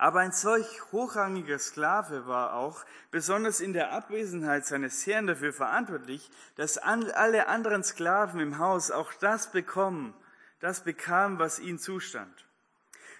[0.00, 6.30] Aber ein solch hochrangiger Sklave war auch besonders in der Abwesenheit seines Herrn dafür verantwortlich,
[6.56, 10.14] dass alle anderen Sklaven im Haus auch das bekommen,
[10.58, 12.46] das bekamen, was ihnen zustand.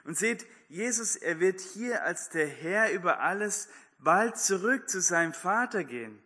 [0.05, 5.35] Und seht, Jesus, er wird hier als der Herr über alles bald zurück zu seinem
[5.35, 6.19] Vater gehen.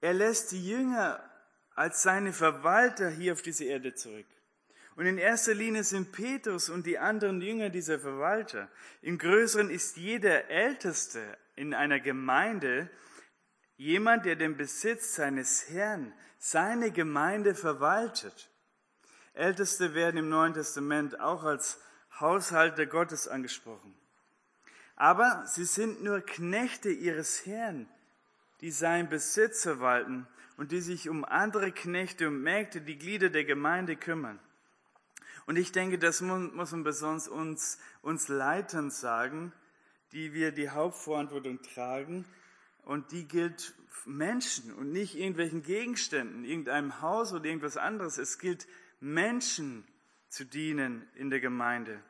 [0.00, 1.28] Er lässt die Jünger
[1.74, 4.26] als seine Verwalter hier auf diese Erde zurück.
[5.00, 8.68] Und in erster Linie sind Petrus und die anderen Jünger dieser Verwalter.
[9.00, 11.22] Im Größeren ist jeder Älteste
[11.56, 12.90] in einer Gemeinde
[13.78, 18.50] jemand, der den Besitz seines Herrn, seine Gemeinde verwaltet.
[19.32, 21.80] Älteste werden im Neuen Testament auch als
[22.20, 23.94] Haushalter Gottes angesprochen.
[24.96, 27.88] Aber sie sind nur Knechte ihres Herrn,
[28.60, 30.26] die seinen Besitz verwalten
[30.58, 34.38] und die sich um andere Knechte und Mägde, die Glieder der Gemeinde kümmern.
[35.50, 39.52] Und ich denke, das muss man besonders uns, uns Leitern sagen,
[40.12, 42.24] die wir die Hauptverantwortung tragen.
[42.84, 48.16] Und die gilt Menschen und nicht irgendwelchen Gegenständen, irgendeinem Haus oder irgendwas anderes.
[48.16, 48.68] Es gilt
[49.00, 49.82] Menschen
[50.28, 52.00] zu dienen in der Gemeinde.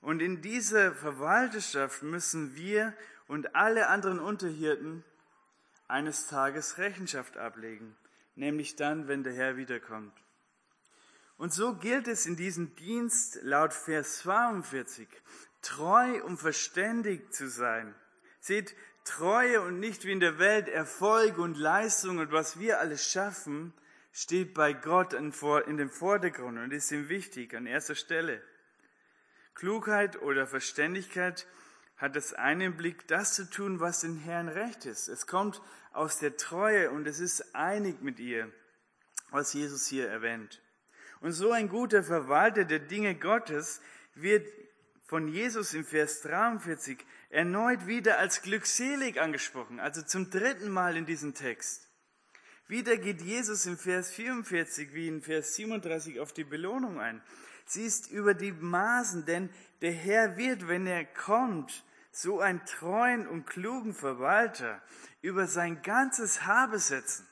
[0.00, 2.94] Und in dieser Verwalterschaft müssen wir
[3.28, 5.04] und alle anderen Unterhirten
[5.86, 7.94] eines Tages Rechenschaft ablegen,
[8.34, 10.23] nämlich dann, wenn der Herr wiederkommt.
[11.44, 15.06] Und so gilt es in diesem Dienst laut Vers 42,
[15.60, 17.94] treu und verständig zu sein.
[18.40, 23.06] Seht, Treue und nicht wie in der Welt Erfolg und Leistung und was wir alles
[23.10, 23.74] schaffen,
[24.10, 25.32] steht bei Gott in
[25.76, 28.40] dem Vordergrund und ist ihm wichtig, an erster Stelle.
[29.54, 31.46] Klugheit oder Verständigkeit
[31.98, 35.08] hat es einen Blick, das zu tun, was den Herrn recht ist.
[35.08, 35.60] Es kommt
[35.92, 38.50] aus der Treue und es ist einig mit ihr,
[39.30, 40.62] was Jesus hier erwähnt.
[41.24, 43.80] Und so ein guter Verwalter der Dinge Gottes
[44.14, 44.46] wird
[45.06, 46.98] von Jesus im Vers 43
[47.30, 51.88] erneut wieder als glückselig angesprochen, also zum dritten Mal in diesem Text.
[52.68, 57.22] Wieder geht Jesus im Vers 44 wie in Vers 37 auf die Belohnung ein.
[57.64, 59.48] Sie ist über die Maßen, denn
[59.80, 64.82] der Herr wird, wenn er kommt, so einen treuen und klugen Verwalter
[65.22, 67.26] über sein ganzes Haar besetzen.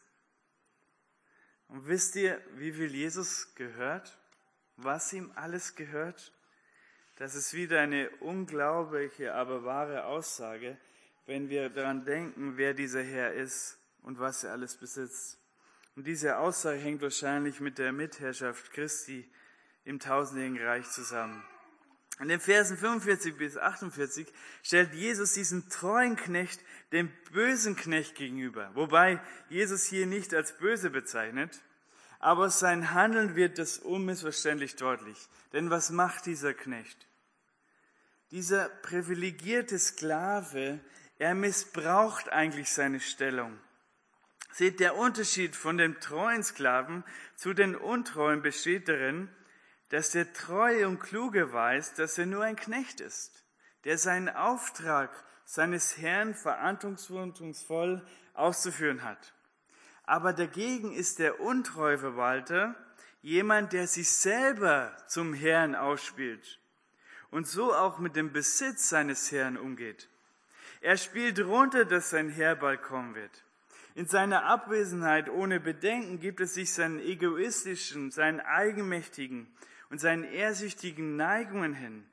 [1.73, 4.19] Und wisst ihr, wie viel Jesus gehört?
[4.77, 6.31] Was ihm alles gehört?
[7.17, 10.77] Das ist wieder eine unglaubliche, aber wahre Aussage,
[11.25, 15.39] wenn wir daran denken, wer dieser Herr ist und was er alles besitzt.
[15.97, 19.27] Und diese Aussage hängt wahrscheinlich mit der Mitherrschaft Christi
[19.87, 21.43] im tausendjährigen Reich zusammen.
[22.21, 24.27] In den Versen 45 bis 48
[24.63, 26.61] stellt Jesus diesen treuen Knecht
[26.93, 31.63] dem bösen Knecht gegenüber, wobei Jesus hier nicht als böse bezeichnet,
[32.19, 35.19] aber sein Handeln wird das unmissverständlich deutlich.
[35.53, 37.07] Denn was macht dieser Knecht?
[38.31, 40.81] Dieser privilegierte Sklave,
[41.19, 43.59] er missbraucht eigentlich seine Stellung.
[44.53, 47.05] Seht, der Unterschied von dem treuen Sklaven
[47.37, 49.29] zu den untreuen besteht darin,
[49.93, 53.45] dass der Treue und Kluge weiß, dass er nur ein Knecht ist,
[53.85, 55.11] der seinen Auftrag
[55.45, 58.03] seines Herrn verantwortungsvoll
[58.33, 59.35] auszuführen hat.
[60.05, 62.75] Aber dagegen ist der untreue Verwalter
[63.21, 66.59] jemand, der sich selber zum Herrn ausspielt
[67.31, 70.09] und so auch mit dem Besitz seines Herrn umgeht.
[70.81, 73.45] Er spielt runter, dass sein Herr bald kommen wird.
[73.95, 79.55] In seiner Abwesenheit ohne Bedenken gibt es sich seinen egoistischen, seinen eigenmächtigen
[79.93, 82.07] und seinen ehrsüchtigen Neigungen hin,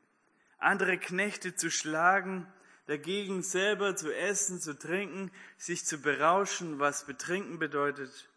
[0.57, 2.45] andere Knechte zu schlagen,
[2.87, 8.27] dagegen selber zu essen, zu trinken, sich zu berauschen, was betrinken bedeutet.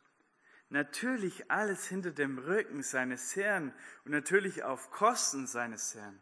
[0.68, 3.74] Natürlich alles hinter dem Rücken seines Herrn
[4.04, 6.20] und natürlich auf Kosten seines Herrn.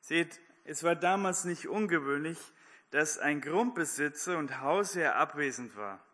[0.00, 2.38] Seht, es war damals nicht ungewöhnlich,
[2.90, 6.04] dass ein Grundbesitzer und Hausherr abwesend war.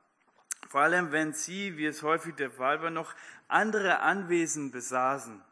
[0.69, 3.15] Vor allem, wenn sie, wie es häufig der Fall war, noch
[3.49, 5.43] andere Anwesen besaßen.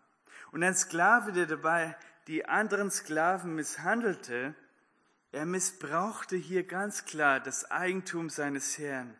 [0.52, 4.54] Und ein Sklave, der dabei die anderen Sklaven misshandelte,
[5.32, 9.16] er missbrauchte hier ganz klar das Eigentum seines Herrn.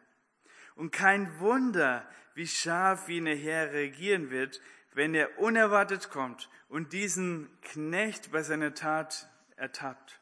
[0.74, 4.60] Und kein Wunder, wie scharf wie eine Herr reagieren wird,
[4.92, 10.20] wenn er unerwartet kommt und diesen Knecht bei seiner Tat ertappt.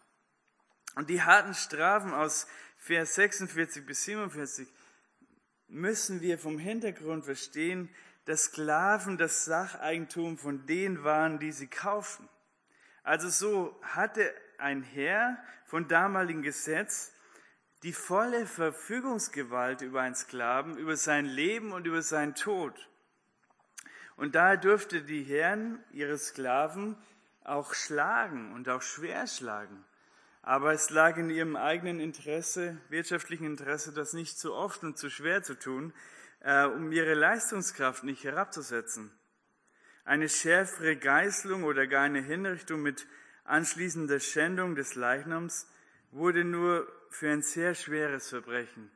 [0.94, 4.68] Und die harten Strafen aus Vers 46 bis 47
[5.68, 7.88] müssen wir vom Hintergrund verstehen,
[8.28, 12.28] dass Sklaven das Sacheigentum von denen waren, die sie kauften.
[13.02, 17.14] Also so hatte ein Herr von damaligen Gesetz
[17.82, 22.74] die volle Verfügungsgewalt über einen Sklaven, über sein Leben und über seinen Tod.
[24.16, 26.98] Und daher dürfte die Herren ihre Sklaven
[27.44, 29.82] auch schlagen und auch schwer schlagen.
[30.42, 35.08] Aber es lag in ihrem eigenen Interesse, wirtschaftlichen Interesse, das nicht zu oft und zu
[35.08, 35.94] schwer zu tun,
[36.40, 39.11] äh, um ihre Leistungskraft nicht herabzusetzen.
[40.05, 43.07] Eine schärfere Geißelung oder gar eine Hinrichtung mit
[43.44, 45.66] anschließender Schändung des Leichnams
[46.11, 48.90] wurde nur für ein sehr schweres Verbrechen,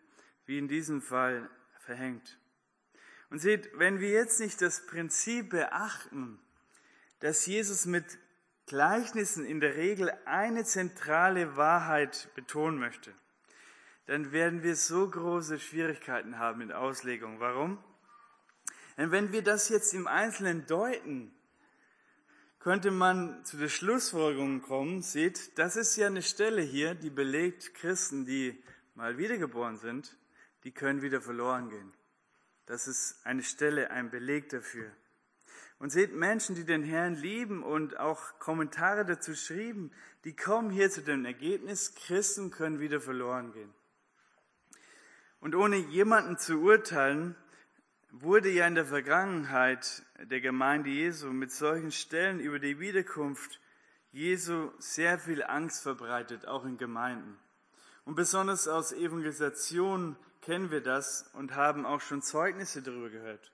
[0.46, 1.48] wie in diesem Fall
[1.80, 2.38] verhängt.
[3.30, 6.38] Und seht, wenn wir jetzt nicht das Prinzip beachten,
[7.20, 8.04] dass Jesus mit
[8.66, 13.14] Gleichnissen in der Regel eine zentrale Wahrheit betonen möchte,
[14.06, 17.40] dann werden wir so große Schwierigkeiten haben mit Auslegung.
[17.40, 17.78] Warum?
[18.96, 21.32] Denn wenn wir das jetzt im Einzelnen deuten,
[22.58, 27.74] könnte man zu der Schlussfolgerung kommen, seht, das ist ja eine Stelle hier, die belegt,
[27.74, 28.62] Christen, die
[28.94, 30.16] mal wiedergeboren sind,
[30.64, 31.92] die können wieder verloren gehen.
[32.66, 34.90] Das ist eine Stelle, ein Beleg dafür.
[35.78, 39.90] Und seht, Menschen, die den Herrn lieben und auch Kommentare dazu schrieben,
[40.24, 43.74] die kommen hier zu dem Ergebnis, Christen können wieder verloren gehen.
[45.42, 47.34] Und ohne jemanden zu urteilen,
[48.12, 53.58] wurde ja in der Vergangenheit der Gemeinde Jesu mit solchen Stellen über die Wiederkunft
[54.12, 57.36] Jesu sehr viel Angst verbreitet, auch in Gemeinden.
[58.04, 63.50] Und besonders aus Evangelisation kennen wir das und haben auch schon Zeugnisse darüber gehört.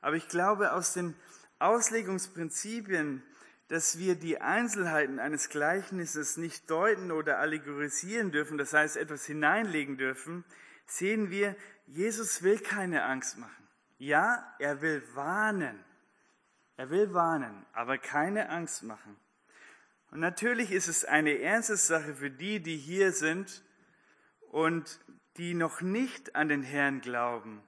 [0.00, 1.14] Aber ich glaube, aus den
[1.60, 3.22] Auslegungsprinzipien,
[3.68, 9.96] dass wir die Einzelheiten eines Gleichnisses nicht deuten oder allegorisieren dürfen, das heißt etwas hineinlegen
[9.96, 10.44] dürfen,
[10.90, 13.68] sehen wir, Jesus will keine Angst machen.
[13.98, 15.84] Ja, er will warnen.
[16.76, 19.16] Er will warnen, aber keine Angst machen.
[20.10, 23.62] Und natürlich ist es eine ernste Sache für die, die hier sind
[24.50, 25.00] und
[25.36, 27.62] die noch nicht an den Herrn glauben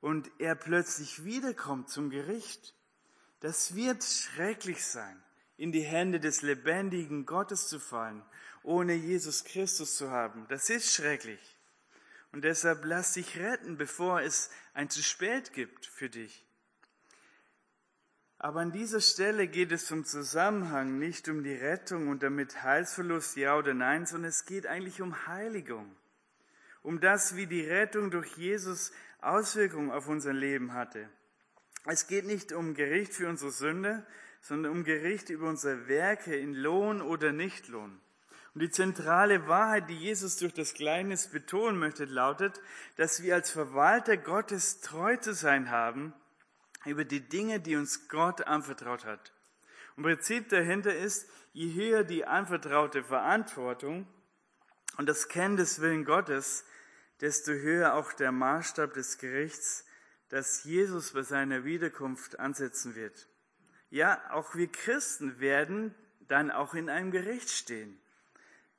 [0.00, 2.74] und er plötzlich wiederkommt zum Gericht
[3.40, 5.22] Das wird schrecklich sein,
[5.56, 8.22] in die Hände des lebendigen Gottes zu fallen,
[8.62, 10.46] ohne Jesus Christus zu haben.
[10.48, 11.40] Das ist schrecklich.
[12.32, 16.46] Und deshalb lass dich retten, bevor es ein zu spät gibt für dich.
[18.38, 23.36] Aber an dieser Stelle geht es zum Zusammenhang, nicht um die Rettung und damit Heilsverlust,
[23.36, 25.94] ja oder nein, sondern es geht eigentlich um Heiligung.
[26.82, 31.10] Um das, wie die Rettung durch Jesus Auswirkungen auf unser Leben hatte.
[31.84, 34.06] Es geht nicht um Gericht für unsere Sünde,
[34.40, 38.00] sondern um Gericht über unsere Werke in Lohn oder Nichtlohn.
[38.54, 42.60] Und die zentrale Wahrheit, die Jesus durch das Gleichnis betonen möchte, lautet,
[42.96, 46.12] dass wir als Verwalter Gottes treu zu sein haben
[46.84, 49.32] über die Dinge, die uns Gott anvertraut hat.
[49.96, 54.08] Und Prinzip dahinter ist, je höher die anvertraute Verantwortung
[54.96, 56.64] und das Kennen des Willen Gottes,
[57.20, 59.84] desto höher auch der Maßstab des Gerichts,
[60.30, 63.28] das Jesus bei seiner Wiederkunft ansetzen wird.
[63.90, 65.94] Ja, auch wir Christen werden
[66.28, 67.99] dann auch in einem Gericht stehen,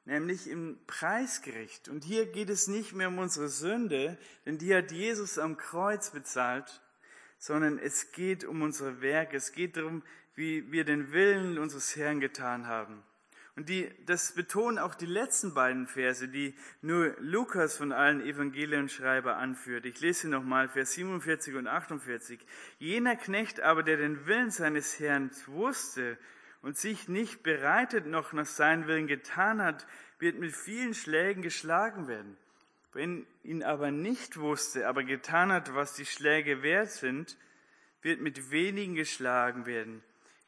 [0.06, 1.90] nämlich im Preisgericht.
[1.90, 6.12] Und hier geht es nicht mehr um unsere Sünde, denn die hat Jesus am Kreuz
[6.12, 6.82] bezahlt,
[7.38, 9.38] sondern es geht um unsere Werke.
[9.38, 10.04] Es geht darum,
[10.36, 13.04] wie wir den Willen unseres Herrn getan haben.
[13.56, 19.36] Und die, das betonen auch die letzten beiden Verse, die nur Lukas von allen Evangelienschreiber
[19.36, 19.86] anführt.
[19.86, 22.40] Ich lese nochmal, Vers 47 und 48.
[22.80, 26.18] Jener Knecht aber, der den Willen seines Herrn wusste
[26.62, 29.88] und sich nicht bereitet noch nach seinem Willen getan hat,
[30.20, 32.38] wird mit vielen Schlägen geschlagen werden.
[32.94, 37.38] Wenn ihn aber nicht wusste, aber getan hat, was die Schläge wert sind,
[38.02, 40.04] wird mit wenigen geschlagen werden.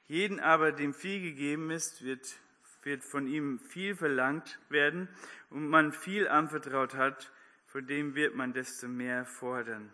[0.07, 2.37] Jeden aber, dem viel gegeben ist, wird,
[2.83, 5.07] wird von ihm viel verlangt werden
[5.49, 7.31] und man viel anvertraut hat,
[7.67, 9.91] von dem wird man desto mehr fordern.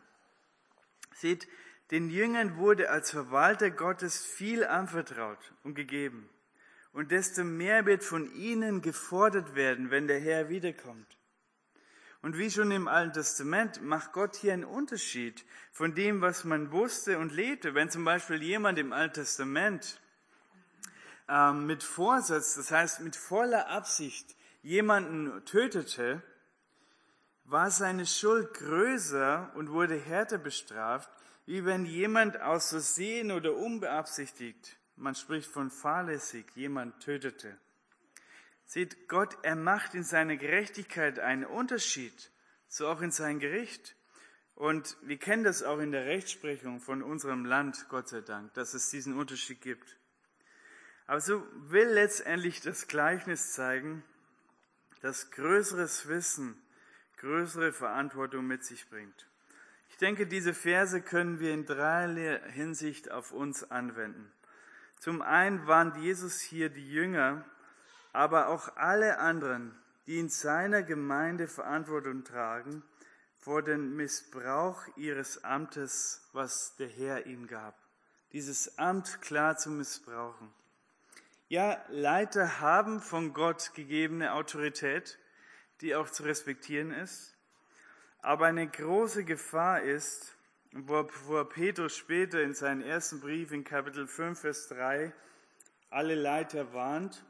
[1.13, 1.47] Seht,
[1.91, 6.29] den Jüngern wurde als Verwalter Gottes viel anvertraut und gegeben.
[6.91, 11.17] Und desto mehr wird von ihnen gefordert werden, wenn der Herr wiederkommt.
[12.21, 16.71] Und wie schon im Alten Testament macht Gott hier einen Unterschied von dem, was man
[16.71, 17.75] wusste und lebte.
[17.75, 20.01] Wenn zum Beispiel jemand im Alten Testament
[21.29, 26.21] ähm, mit Vorsatz, das heißt mit voller Absicht, jemanden tötete,
[27.45, 31.09] war seine Schuld größer und wurde härter bestraft,
[31.49, 37.57] wie wenn jemand aus Versehen oder unbeabsichtigt, man spricht von fahrlässig, jemand tötete.
[38.65, 42.29] Seht, Gott, er macht in seiner Gerechtigkeit einen Unterschied,
[42.67, 43.95] so auch in sein Gericht.
[44.53, 48.75] Und wir kennen das auch in der Rechtsprechung von unserem Land, Gott sei Dank, dass
[48.75, 49.97] es diesen Unterschied gibt.
[51.07, 54.03] Aber so will letztendlich das Gleichnis zeigen,
[55.01, 56.61] dass größeres Wissen
[57.17, 59.28] größere Verantwortung mit sich bringt.
[59.89, 64.31] Ich denke, diese Verse können wir in dreierlei Hinsicht auf uns anwenden.
[64.99, 67.45] Zum einen warnt Jesus hier die Jünger,
[68.13, 69.77] aber auch alle anderen,
[70.07, 72.83] die in seiner Gemeinde Verantwortung tragen,
[73.37, 77.75] vor den Missbrauch ihres Amtes, was der Herr ihnen gab.
[78.33, 80.53] Dieses Amt klar zu missbrauchen.
[81.47, 85.17] Ja, Leiter haben von Gott gegebene Autorität,
[85.81, 87.35] die auch zu respektieren ist.
[88.21, 90.35] Aber eine große Gefahr ist,
[90.71, 91.03] wo
[91.45, 95.13] Petrus später in seinem ersten Brief in Kapitel 5, Vers 3
[95.89, 97.23] alle Leiter warnt,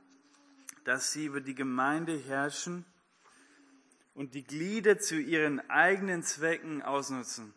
[0.84, 2.86] dass sie über die Gemeinde herrschen
[4.16, 7.54] und die Glieder zu ihren eigenen Zwecken ausnutzen.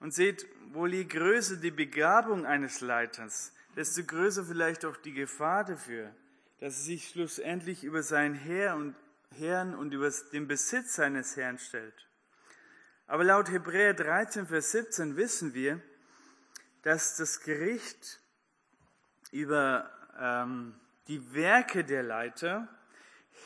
[0.00, 5.64] Und seht, wohl je größer die Begabung eines Leiters, desto größer vielleicht auch die Gefahr
[5.64, 6.12] dafür,
[6.58, 8.96] dass er sich schlussendlich über seinen Herr und
[9.32, 12.08] Herrn und über den Besitz seines Herrn stellt.
[13.06, 15.80] Aber laut Hebräer 13, Vers 17 wissen wir,
[16.82, 18.20] dass das Gericht
[19.30, 20.74] über ähm,
[21.08, 22.68] die Werke der Leiter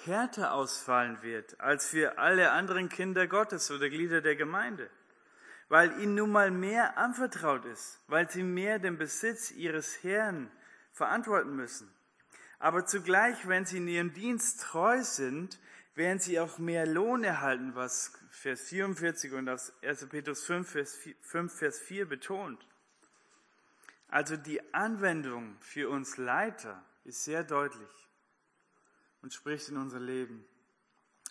[0.05, 4.91] härter ausfallen wird als für alle anderen Kinder Gottes oder Glieder der Gemeinde,
[5.69, 10.51] weil ihnen nun mal mehr anvertraut ist, weil sie mehr den Besitz ihres Herrn
[10.93, 11.93] verantworten müssen.
[12.59, 15.59] Aber zugleich, wenn sie in ihrem Dienst treu sind,
[15.95, 20.07] werden sie auch mehr Lohn erhalten, was Vers 44 und aus 1.
[20.07, 22.67] Petrus 5 Vers 4, 5, Vers 4 betont.
[24.09, 27.89] Also die Anwendung für uns Leiter ist sehr deutlich
[29.23, 30.45] und spricht in unser Leben.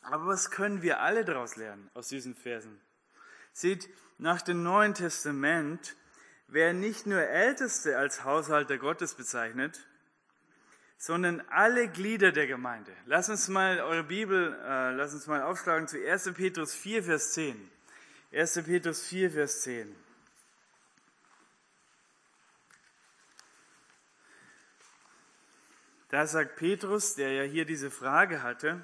[0.01, 2.79] Aber was können wir alle daraus lernen aus diesen Versen?
[3.53, 5.95] Seht, nach dem Neuen Testament
[6.47, 9.87] werden nicht nur Älteste als Haushalter Gottes bezeichnet,
[11.05, 12.91] sondern alle Glieder der Gemeinde.
[13.05, 16.33] Lass uns mal eure Bibel, äh, lass uns mal aufschlagen zu 1.
[16.33, 17.69] Petrus 4, Vers 10.
[18.33, 18.63] 1.
[18.63, 19.95] Petrus 4, Vers 10.
[26.09, 28.83] Da sagt Petrus, der ja hier diese Frage hatte,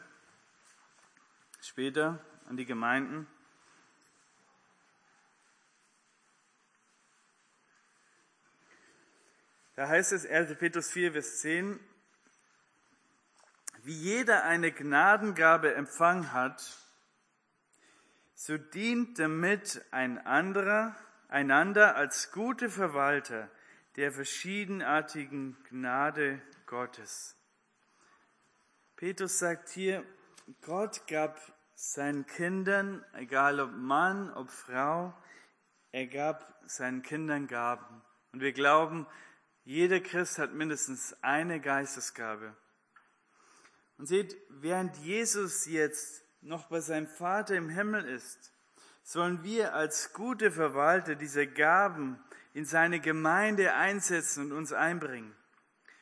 [1.60, 3.26] später an die Gemeinden,
[9.76, 10.56] Da heißt es 1.
[10.60, 11.80] Petrus 4, Vers 10,
[13.84, 16.64] wie jeder eine Gnadengabe empfangen hat,
[18.34, 20.96] so dient damit ein anderer
[21.30, 23.50] einander als gute Verwalter
[23.96, 27.36] der verschiedenartigen Gnade Gottes.
[28.96, 30.04] Petrus sagt hier,
[30.62, 31.40] Gott gab
[31.76, 35.14] seinen Kindern, egal ob Mann, ob Frau,
[35.92, 38.02] er gab seinen Kindern Gaben.
[38.32, 39.08] Und wir glauben,
[39.64, 42.56] jeder Christ hat mindestens eine Geistesgabe.
[44.02, 48.52] Und seht, während Jesus jetzt noch bei seinem Vater im Himmel ist,
[49.04, 52.20] sollen wir als gute Verwalter diese Gaben
[52.56, 55.36] in seine Gemeinde einsetzen und uns einbringen.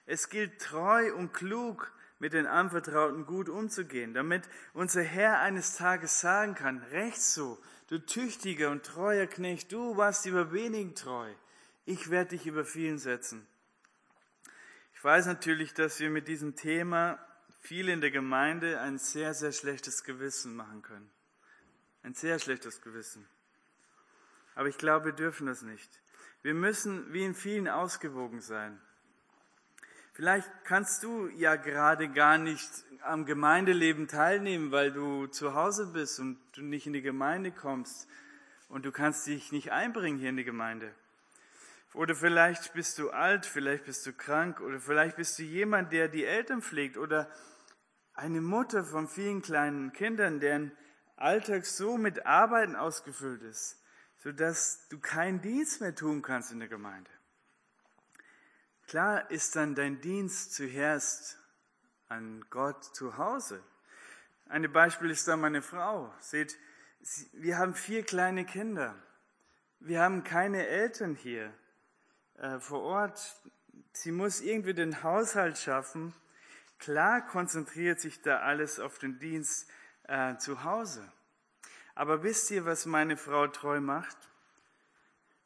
[0.05, 6.21] Es gilt treu und klug mit den Anvertrauten gut umzugehen, damit unser Herr eines Tages
[6.21, 11.29] sagen kann, recht so, du tüchtiger und treuer Knecht, du warst über wenigen treu,
[11.83, 13.45] ich werde dich über vielen setzen.
[14.93, 17.19] Ich weiß natürlich, dass wir mit diesem Thema
[17.59, 21.09] viele in der Gemeinde ein sehr, sehr schlechtes Gewissen machen können.
[22.03, 23.27] Ein sehr schlechtes Gewissen.
[24.55, 25.89] Aber ich glaube, wir dürfen das nicht.
[26.41, 28.79] Wir müssen wie in vielen ausgewogen sein.
[30.13, 32.69] Vielleicht kannst du ja gerade gar nicht
[33.01, 38.07] am Gemeindeleben teilnehmen, weil du zu Hause bist und du nicht in die Gemeinde kommst
[38.67, 40.93] und du kannst dich nicht einbringen hier in die Gemeinde.
[41.93, 46.07] Oder vielleicht bist du alt, vielleicht bist du krank oder vielleicht bist du jemand, der
[46.07, 47.31] die Eltern pflegt oder
[48.13, 50.71] eine Mutter von vielen kleinen Kindern, deren
[51.15, 53.81] Alltag so mit Arbeiten ausgefüllt ist,
[54.17, 57.09] sodass du keinen Dienst mehr tun kannst in der Gemeinde.
[58.87, 61.39] Klar ist dann dein Dienst zuerst
[62.07, 63.63] an Gott zu Hause.
[64.47, 66.13] Ein Beispiel ist da meine Frau.
[66.19, 66.57] Seht,
[67.33, 68.95] wir haben vier kleine Kinder.
[69.79, 71.53] Wir haben keine Eltern hier
[72.39, 73.35] äh, vor Ort.
[73.91, 76.13] Sie muss irgendwie den Haushalt schaffen.
[76.77, 79.69] Klar konzentriert sich da alles auf den Dienst
[80.03, 81.11] äh, zu Hause.
[81.95, 84.17] Aber wisst ihr, was meine Frau treu macht?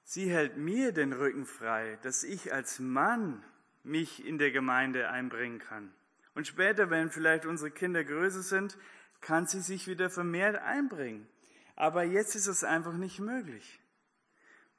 [0.03, 3.43] Sie hält mir den Rücken frei, dass ich als Mann
[3.83, 5.91] mich in der Gemeinde einbringen kann.
[6.35, 8.77] Und später, wenn vielleicht unsere Kinder größer sind,
[9.21, 11.27] kann sie sich wieder vermehrt einbringen.
[11.75, 13.79] Aber jetzt ist es einfach nicht möglich.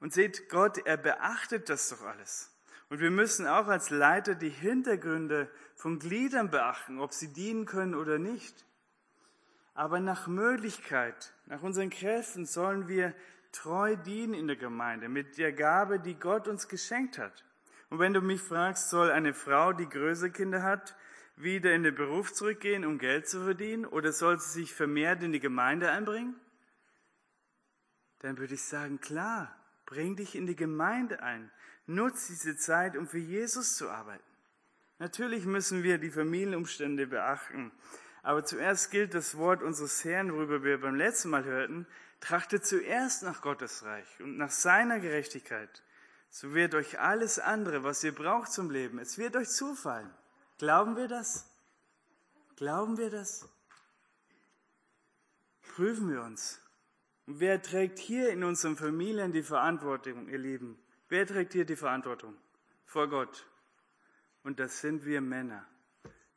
[0.04, 2.54] Und seht, Gott, er beachtet das doch alles.
[2.90, 7.94] Und wir müssen auch als Leiter die Hintergründe von Gliedern beachten, ob sie dienen können
[7.94, 8.66] oder nicht.
[9.72, 13.14] Aber nach Möglichkeit, nach unseren Kräften sollen wir
[13.50, 17.42] treu dienen in der Gemeinde mit der Gabe, die Gott uns geschenkt hat.
[17.88, 20.94] Und wenn du mich fragst, soll eine Frau, die größere Kinder hat,
[21.36, 25.32] wieder in den Beruf zurückgehen, um Geld zu verdienen, oder soll sie sich vermehrt in
[25.32, 26.38] die Gemeinde einbringen?
[28.18, 29.63] Dann würde ich sagen, klar,
[29.94, 31.52] Bring dich in die Gemeinde ein.
[31.86, 34.24] Nutz diese Zeit, um für Jesus zu arbeiten.
[34.98, 37.70] Natürlich müssen wir die Familienumstände beachten.
[38.24, 41.86] Aber zuerst gilt das Wort unseres Herrn, worüber wir beim letzten Mal hörten,
[42.18, 45.84] trachtet zuerst nach Gottes Reich und nach seiner Gerechtigkeit.
[46.28, 50.10] So wird euch alles andere, was ihr braucht zum Leben, es wird euch zufallen.
[50.58, 51.48] Glauben wir das?
[52.56, 53.48] Glauben wir das?
[55.62, 56.63] Prüfen wir uns.
[57.26, 60.78] Und wer trägt hier in unseren Familien die Verantwortung, ihr Lieben?
[61.08, 62.34] Wer trägt hier die Verantwortung?
[62.84, 63.46] Vor Gott.
[64.42, 65.66] Und das sind wir Männer,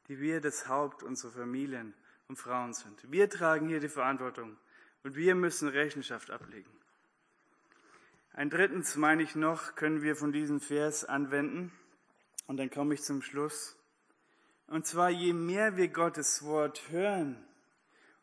[0.07, 1.93] die wir das Haupt unserer Familien
[2.27, 3.11] und Frauen sind.
[3.11, 4.55] Wir tragen hier die Verantwortung
[5.03, 6.71] und wir müssen Rechenschaft ablegen.
[8.33, 11.71] Ein drittens meine ich noch, können wir von diesem Vers anwenden.
[12.45, 13.75] Und dann komme ich zum Schluss.
[14.67, 17.43] Und zwar, je mehr wir Gottes Wort hören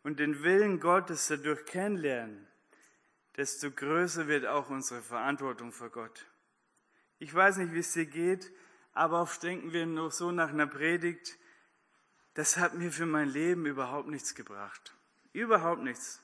[0.02, 2.46] und den Willen Gottes dadurch kennenlernen,
[3.36, 6.26] desto größer wird auch unsere Verantwortung vor Gott.
[7.18, 8.52] Ich weiß nicht, wie es dir geht,
[8.92, 11.36] aber oft denken wir noch so nach einer Predigt,
[12.34, 14.94] das hat mir für mein Leben überhaupt nichts gebracht.
[15.32, 16.20] Überhaupt nichts.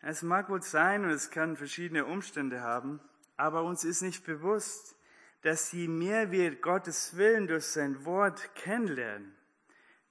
[0.00, 3.00] Es mag wohl sein und es kann verschiedene Umstände haben,
[3.36, 4.96] aber uns ist nicht bewusst,
[5.42, 9.34] dass je mehr wir Gottes Willen durch sein Wort kennenlernen,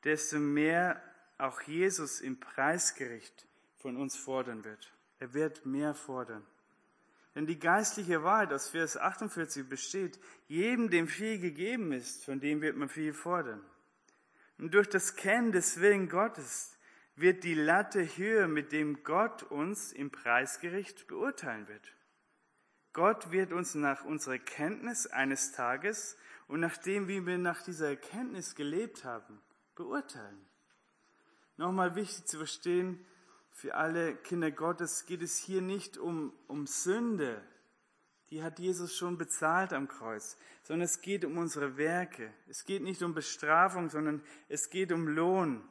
[0.03, 1.01] desto mehr
[1.38, 3.47] auch Jesus im Preisgericht
[3.78, 4.93] von uns fordern wird.
[5.22, 6.43] Er wird mehr fordern.
[7.36, 12.59] Denn die geistliche Wahrheit aus Vers 48 besteht, jedem, dem viel gegeben ist, von dem
[12.61, 13.63] wird man viel fordern.
[14.57, 16.76] Und durch das Kennen des Willen Gottes
[17.15, 21.93] wird die Latte höher, mit dem Gott uns im Preisgericht beurteilen wird.
[22.91, 26.17] Gott wird uns nach unserer Kenntnis eines Tages
[26.47, 29.39] und nachdem, wie wir nach dieser Erkenntnis gelebt haben,
[29.76, 30.43] beurteilen.
[31.57, 33.05] Nochmal wichtig zu verstehen,
[33.62, 37.39] für alle Kinder Gottes geht es hier nicht um, um Sünde,
[38.32, 42.34] die hat Jesus schon bezahlt am Kreuz, sondern es geht um unsere Werke.
[42.49, 45.62] Es geht nicht um Bestrafung, sondern es geht um Lohn.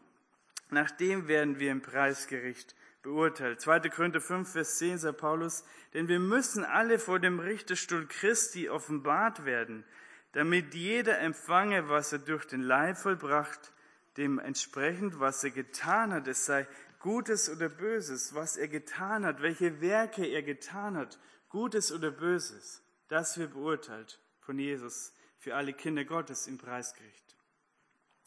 [0.68, 3.60] Nach dem werden wir im Preisgericht beurteilt.
[3.60, 3.80] 2.
[3.88, 9.44] Korinther 5, Vers 10 sagt Paulus, denn wir müssen alle vor dem Richterstuhl Christi offenbart
[9.44, 9.82] werden,
[10.30, 13.72] damit jeder empfange, was er durch den Leib vollbracht,
[14.16, 16.68] dementsprechend, was er getan hat, es sei
[17.00, 22.82] Gutes oder Böses, was er getan hat, welche Werke er getan hat, Gutes oder Böses,
[23.08, 27.36] das wird beurteilt von Jesus für alle Kinder Gottes im Preisgericht.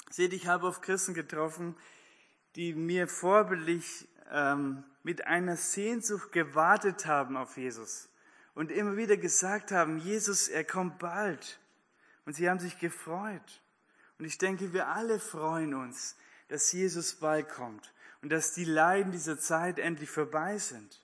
[0.09, 1.76] Seht, ich habe auf Christen getroffen,
[2.55, 8.09] die mir vorbildlich ähm, mit einer Sehnsucht gewartet haben auf Jesus
[8.55, 11.59] und immer wieder gesagt haben, Jesus, er kommt bald.
[12.26, 13.61] Und sie haben sich gefreut.
[14.17, 16.15] Und ich denke, wir alle freuen uns,
[16.47, 17.93] dass Jesus bald kommt
[18.24, 21.01] und dass die Leiden dieser Zeit endlich vorbei sind.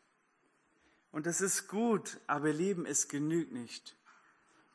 [1.12, 3.98] Und das ist gut, aber Leben, es genügt nicht.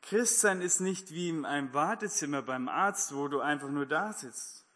[0.02, 4.66] Christsein ist nicht wie in einem Wartezimmer beim Arzt, wo du einfach nur da sitzt.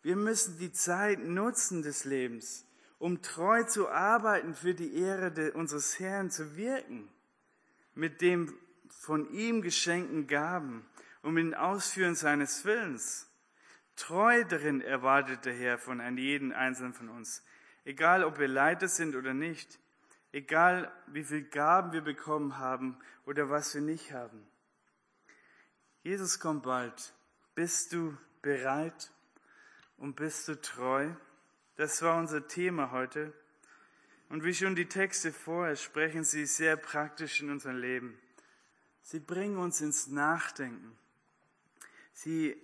[0.00, 2.64] Wir müssen die Zeit nutzen des Lebens,
[2.98, 7.10] um treu zu arbeiten für die Ehre unseres Herrn zu wirken,
[7.94, 8.54] mit dem
[8.88, 10.86] von ihm geschenkten Gaben
[11.22, 13.26] mit dem Ausführen seines Willens.
[14.02, 17.44] Treu darin erwartet der Herr von einem jeden Einzelnen von uns,
[17.84, 19.78] egal ob wir Leiter sind oder nicht
[20.32, 22.96] egal wie viel Gaben wir bekommen haben
[23.26, 24.44] oder was wir nicht haben.
[26.02, 27.14] Jesus kommt bald.
[27.54, 29.12] Bist du bereit
[29.98, 31.10] und bist du treu?
[31.76, 33.32] Das war unser Thema heute.
[34.30, 38.18] Und wie schon die Texte vorher sprechen sie sehr praktisch in unser Leben.
[39.02, 40.96] Sie bringen uns ins Nachdenken.
[42.14, 42.56] Sie,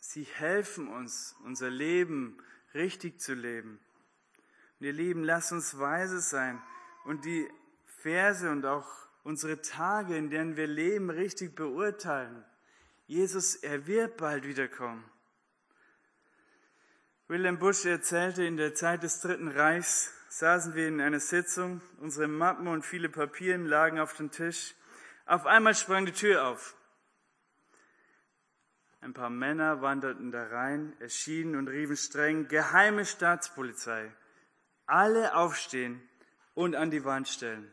[0.00, 2.38] sie helfen uns, unser Leben
[2.74, 3.78] richtig zu leben.
[4.78, 6.60] Und ihr Lieben, lasst uns weise sein
[7.04, 7.48] und die
[8.02, 8.88] Verse und auch
[9.22, 12.44] unsere Tage, in denen wir leben, richtig beurteilen.
[13.06, 15.04] Jesus, er wird bald wiederkommen.
[17.28, 22.26] William Bush erzählte, in der Zeit des Dritten Reichs saßen wir in einer Sitzung, unsere
[22.26, 24.74] Mappen und viele Papieren lagen auf dem Tisch.
[25.26, 26.74] Auf einmal sprang die Tür auf.
[29.00, 34.12] Ein paar Männer wanderten da rein, erschienen und riefen streng, geheime Staatspolizei
[34.90, 36.02] alle aufstehen
[36.54, 37.70] und an die Wand stellen.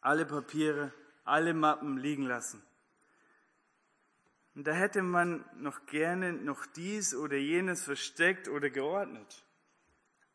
[0.00, 0.92] Alle Papiere,
[1.24, 2.60] alle Mappen liegen lassen.
[4.54, 9.44] Und da hätte man noch gerne noch dies oder jenes versteckt oder geordnet.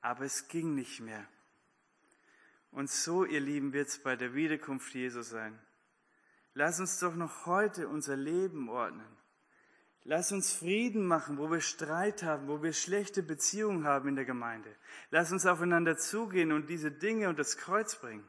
[0.02, 1.28] Aber es ging nicht mehr.
[2.72, 5.60] Und so, ihr Lieben, wird es bei der Wiederkunft Jesu sein.
[6.54, 9.18] Lass uns doch noch heute unser Leben ordnen.
[10.10, 14.24] Lass uns Frieden machen, wo wir Streit haben, wo wir schlechte Beziehungen haben in der
[14.24, 14.74] Gemeinde.
[15.12, 18.26] Lass uns aufeinander zugehen und diese Dinge und das Kreuz bringen.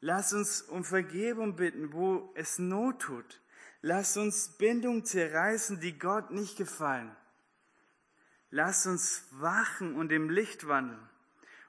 [0.00, 3.40] Lass uns um Vergebung bitten, wo es Not tut.
[3.82, 7.14] Lass uns Bindungen zerreißen, die Gott nicht gefallen.
[8.50, 11.08] Lass uns wachen und im Licht wandeln.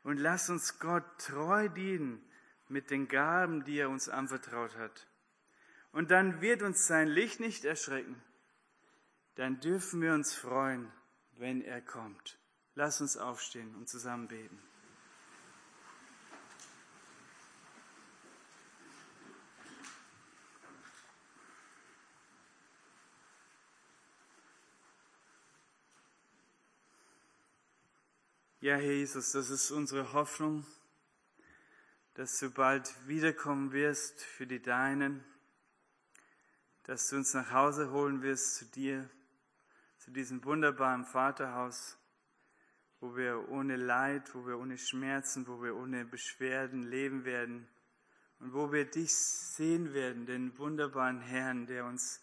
[0.02, 2.28] Und lass uns Gott treu dienen
[2.70, 5.06] mit den Gaben, die er uns anvertraut hat.
[5.92, 8.20] Und dann wird uns sein Licht nicht erschrecken
[9.36, 10.92] dann dürfen wir uns freuen,
[11.34, 12.40] wenn er kommt.
[12.74, 14.62] Lass uns aufstehen und zusammen beten.
[28.66, 30.66] Ja, Herr Jesus, das ist unsere Hoffnung,
[32.16, 35.24] dass du bald wiederkommen wirst für die Deinen,
[36.84, 39.08] dass du uns nach Hause holen wirst zu dir,
[40.06, 41.98] zu diesem wunderbaren Vaterhaus,
[43.00, 47.68] wo wir ohne Leid, wo wir ohne Schmerzen, wo wir ohne Beschwerden leben werden
[48.40, 52.22] und wo wir dich sehen werden, den wunderbaren Herrn, der uns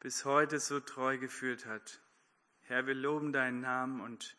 [0.00, 2.02] bis heute so treu geführt hat.
[2.64, 4.36] Herr, wir loben deinen Namen und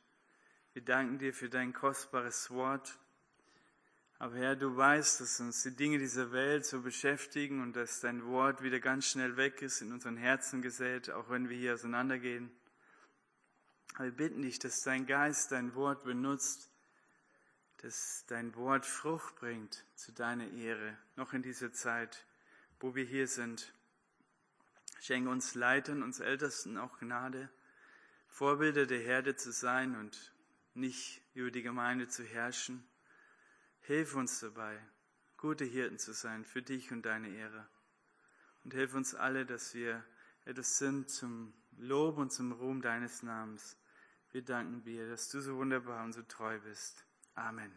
[0.74, 3.00] wir danken dir für dein kostbares Wort.
[4.18, 8.26] Aber Herr, du weißt, dass uns die Dinge dieser Welt so beschäftigen und dass dein
[8.26, 12.50] Wort wieder ganz schnell weg ist, in unseren Herzen gesät, auch wenn wir hier auseinandergehen.
[13.96, 16.70] Aber wir bitten dich, dass dein Geist dein Wort benutzt,
[17.82, 22.26] dass dein Wort Frucht bringt zu deiner Ehre, noch in dieser Zeit,
[22.80, 23.74] wo wir hier sind.
[25.02, 27.50] Schenke uns Leitern, uns Ältesten auch Gnade,
[28.30, 30.34] Vorbilder der Herde zu sein und
[30.74, 32.88] nicht über die Gemeinde zu herrschen
[33.88, 34.80] Hilf uns dabei,
[35.38, 37.68] gute Hirten zu sein für dich und deine Ehre.
[38.64, 40.04] und hilf uns alle, dass wir
[40.44, 43.78] etwas sind zum Lob und zum Ruhm deines Namens.
[44.32, 47.06] Wir danken dir, dass du so wunderbar und so treu bist.
[47.36, 47.72] Amen.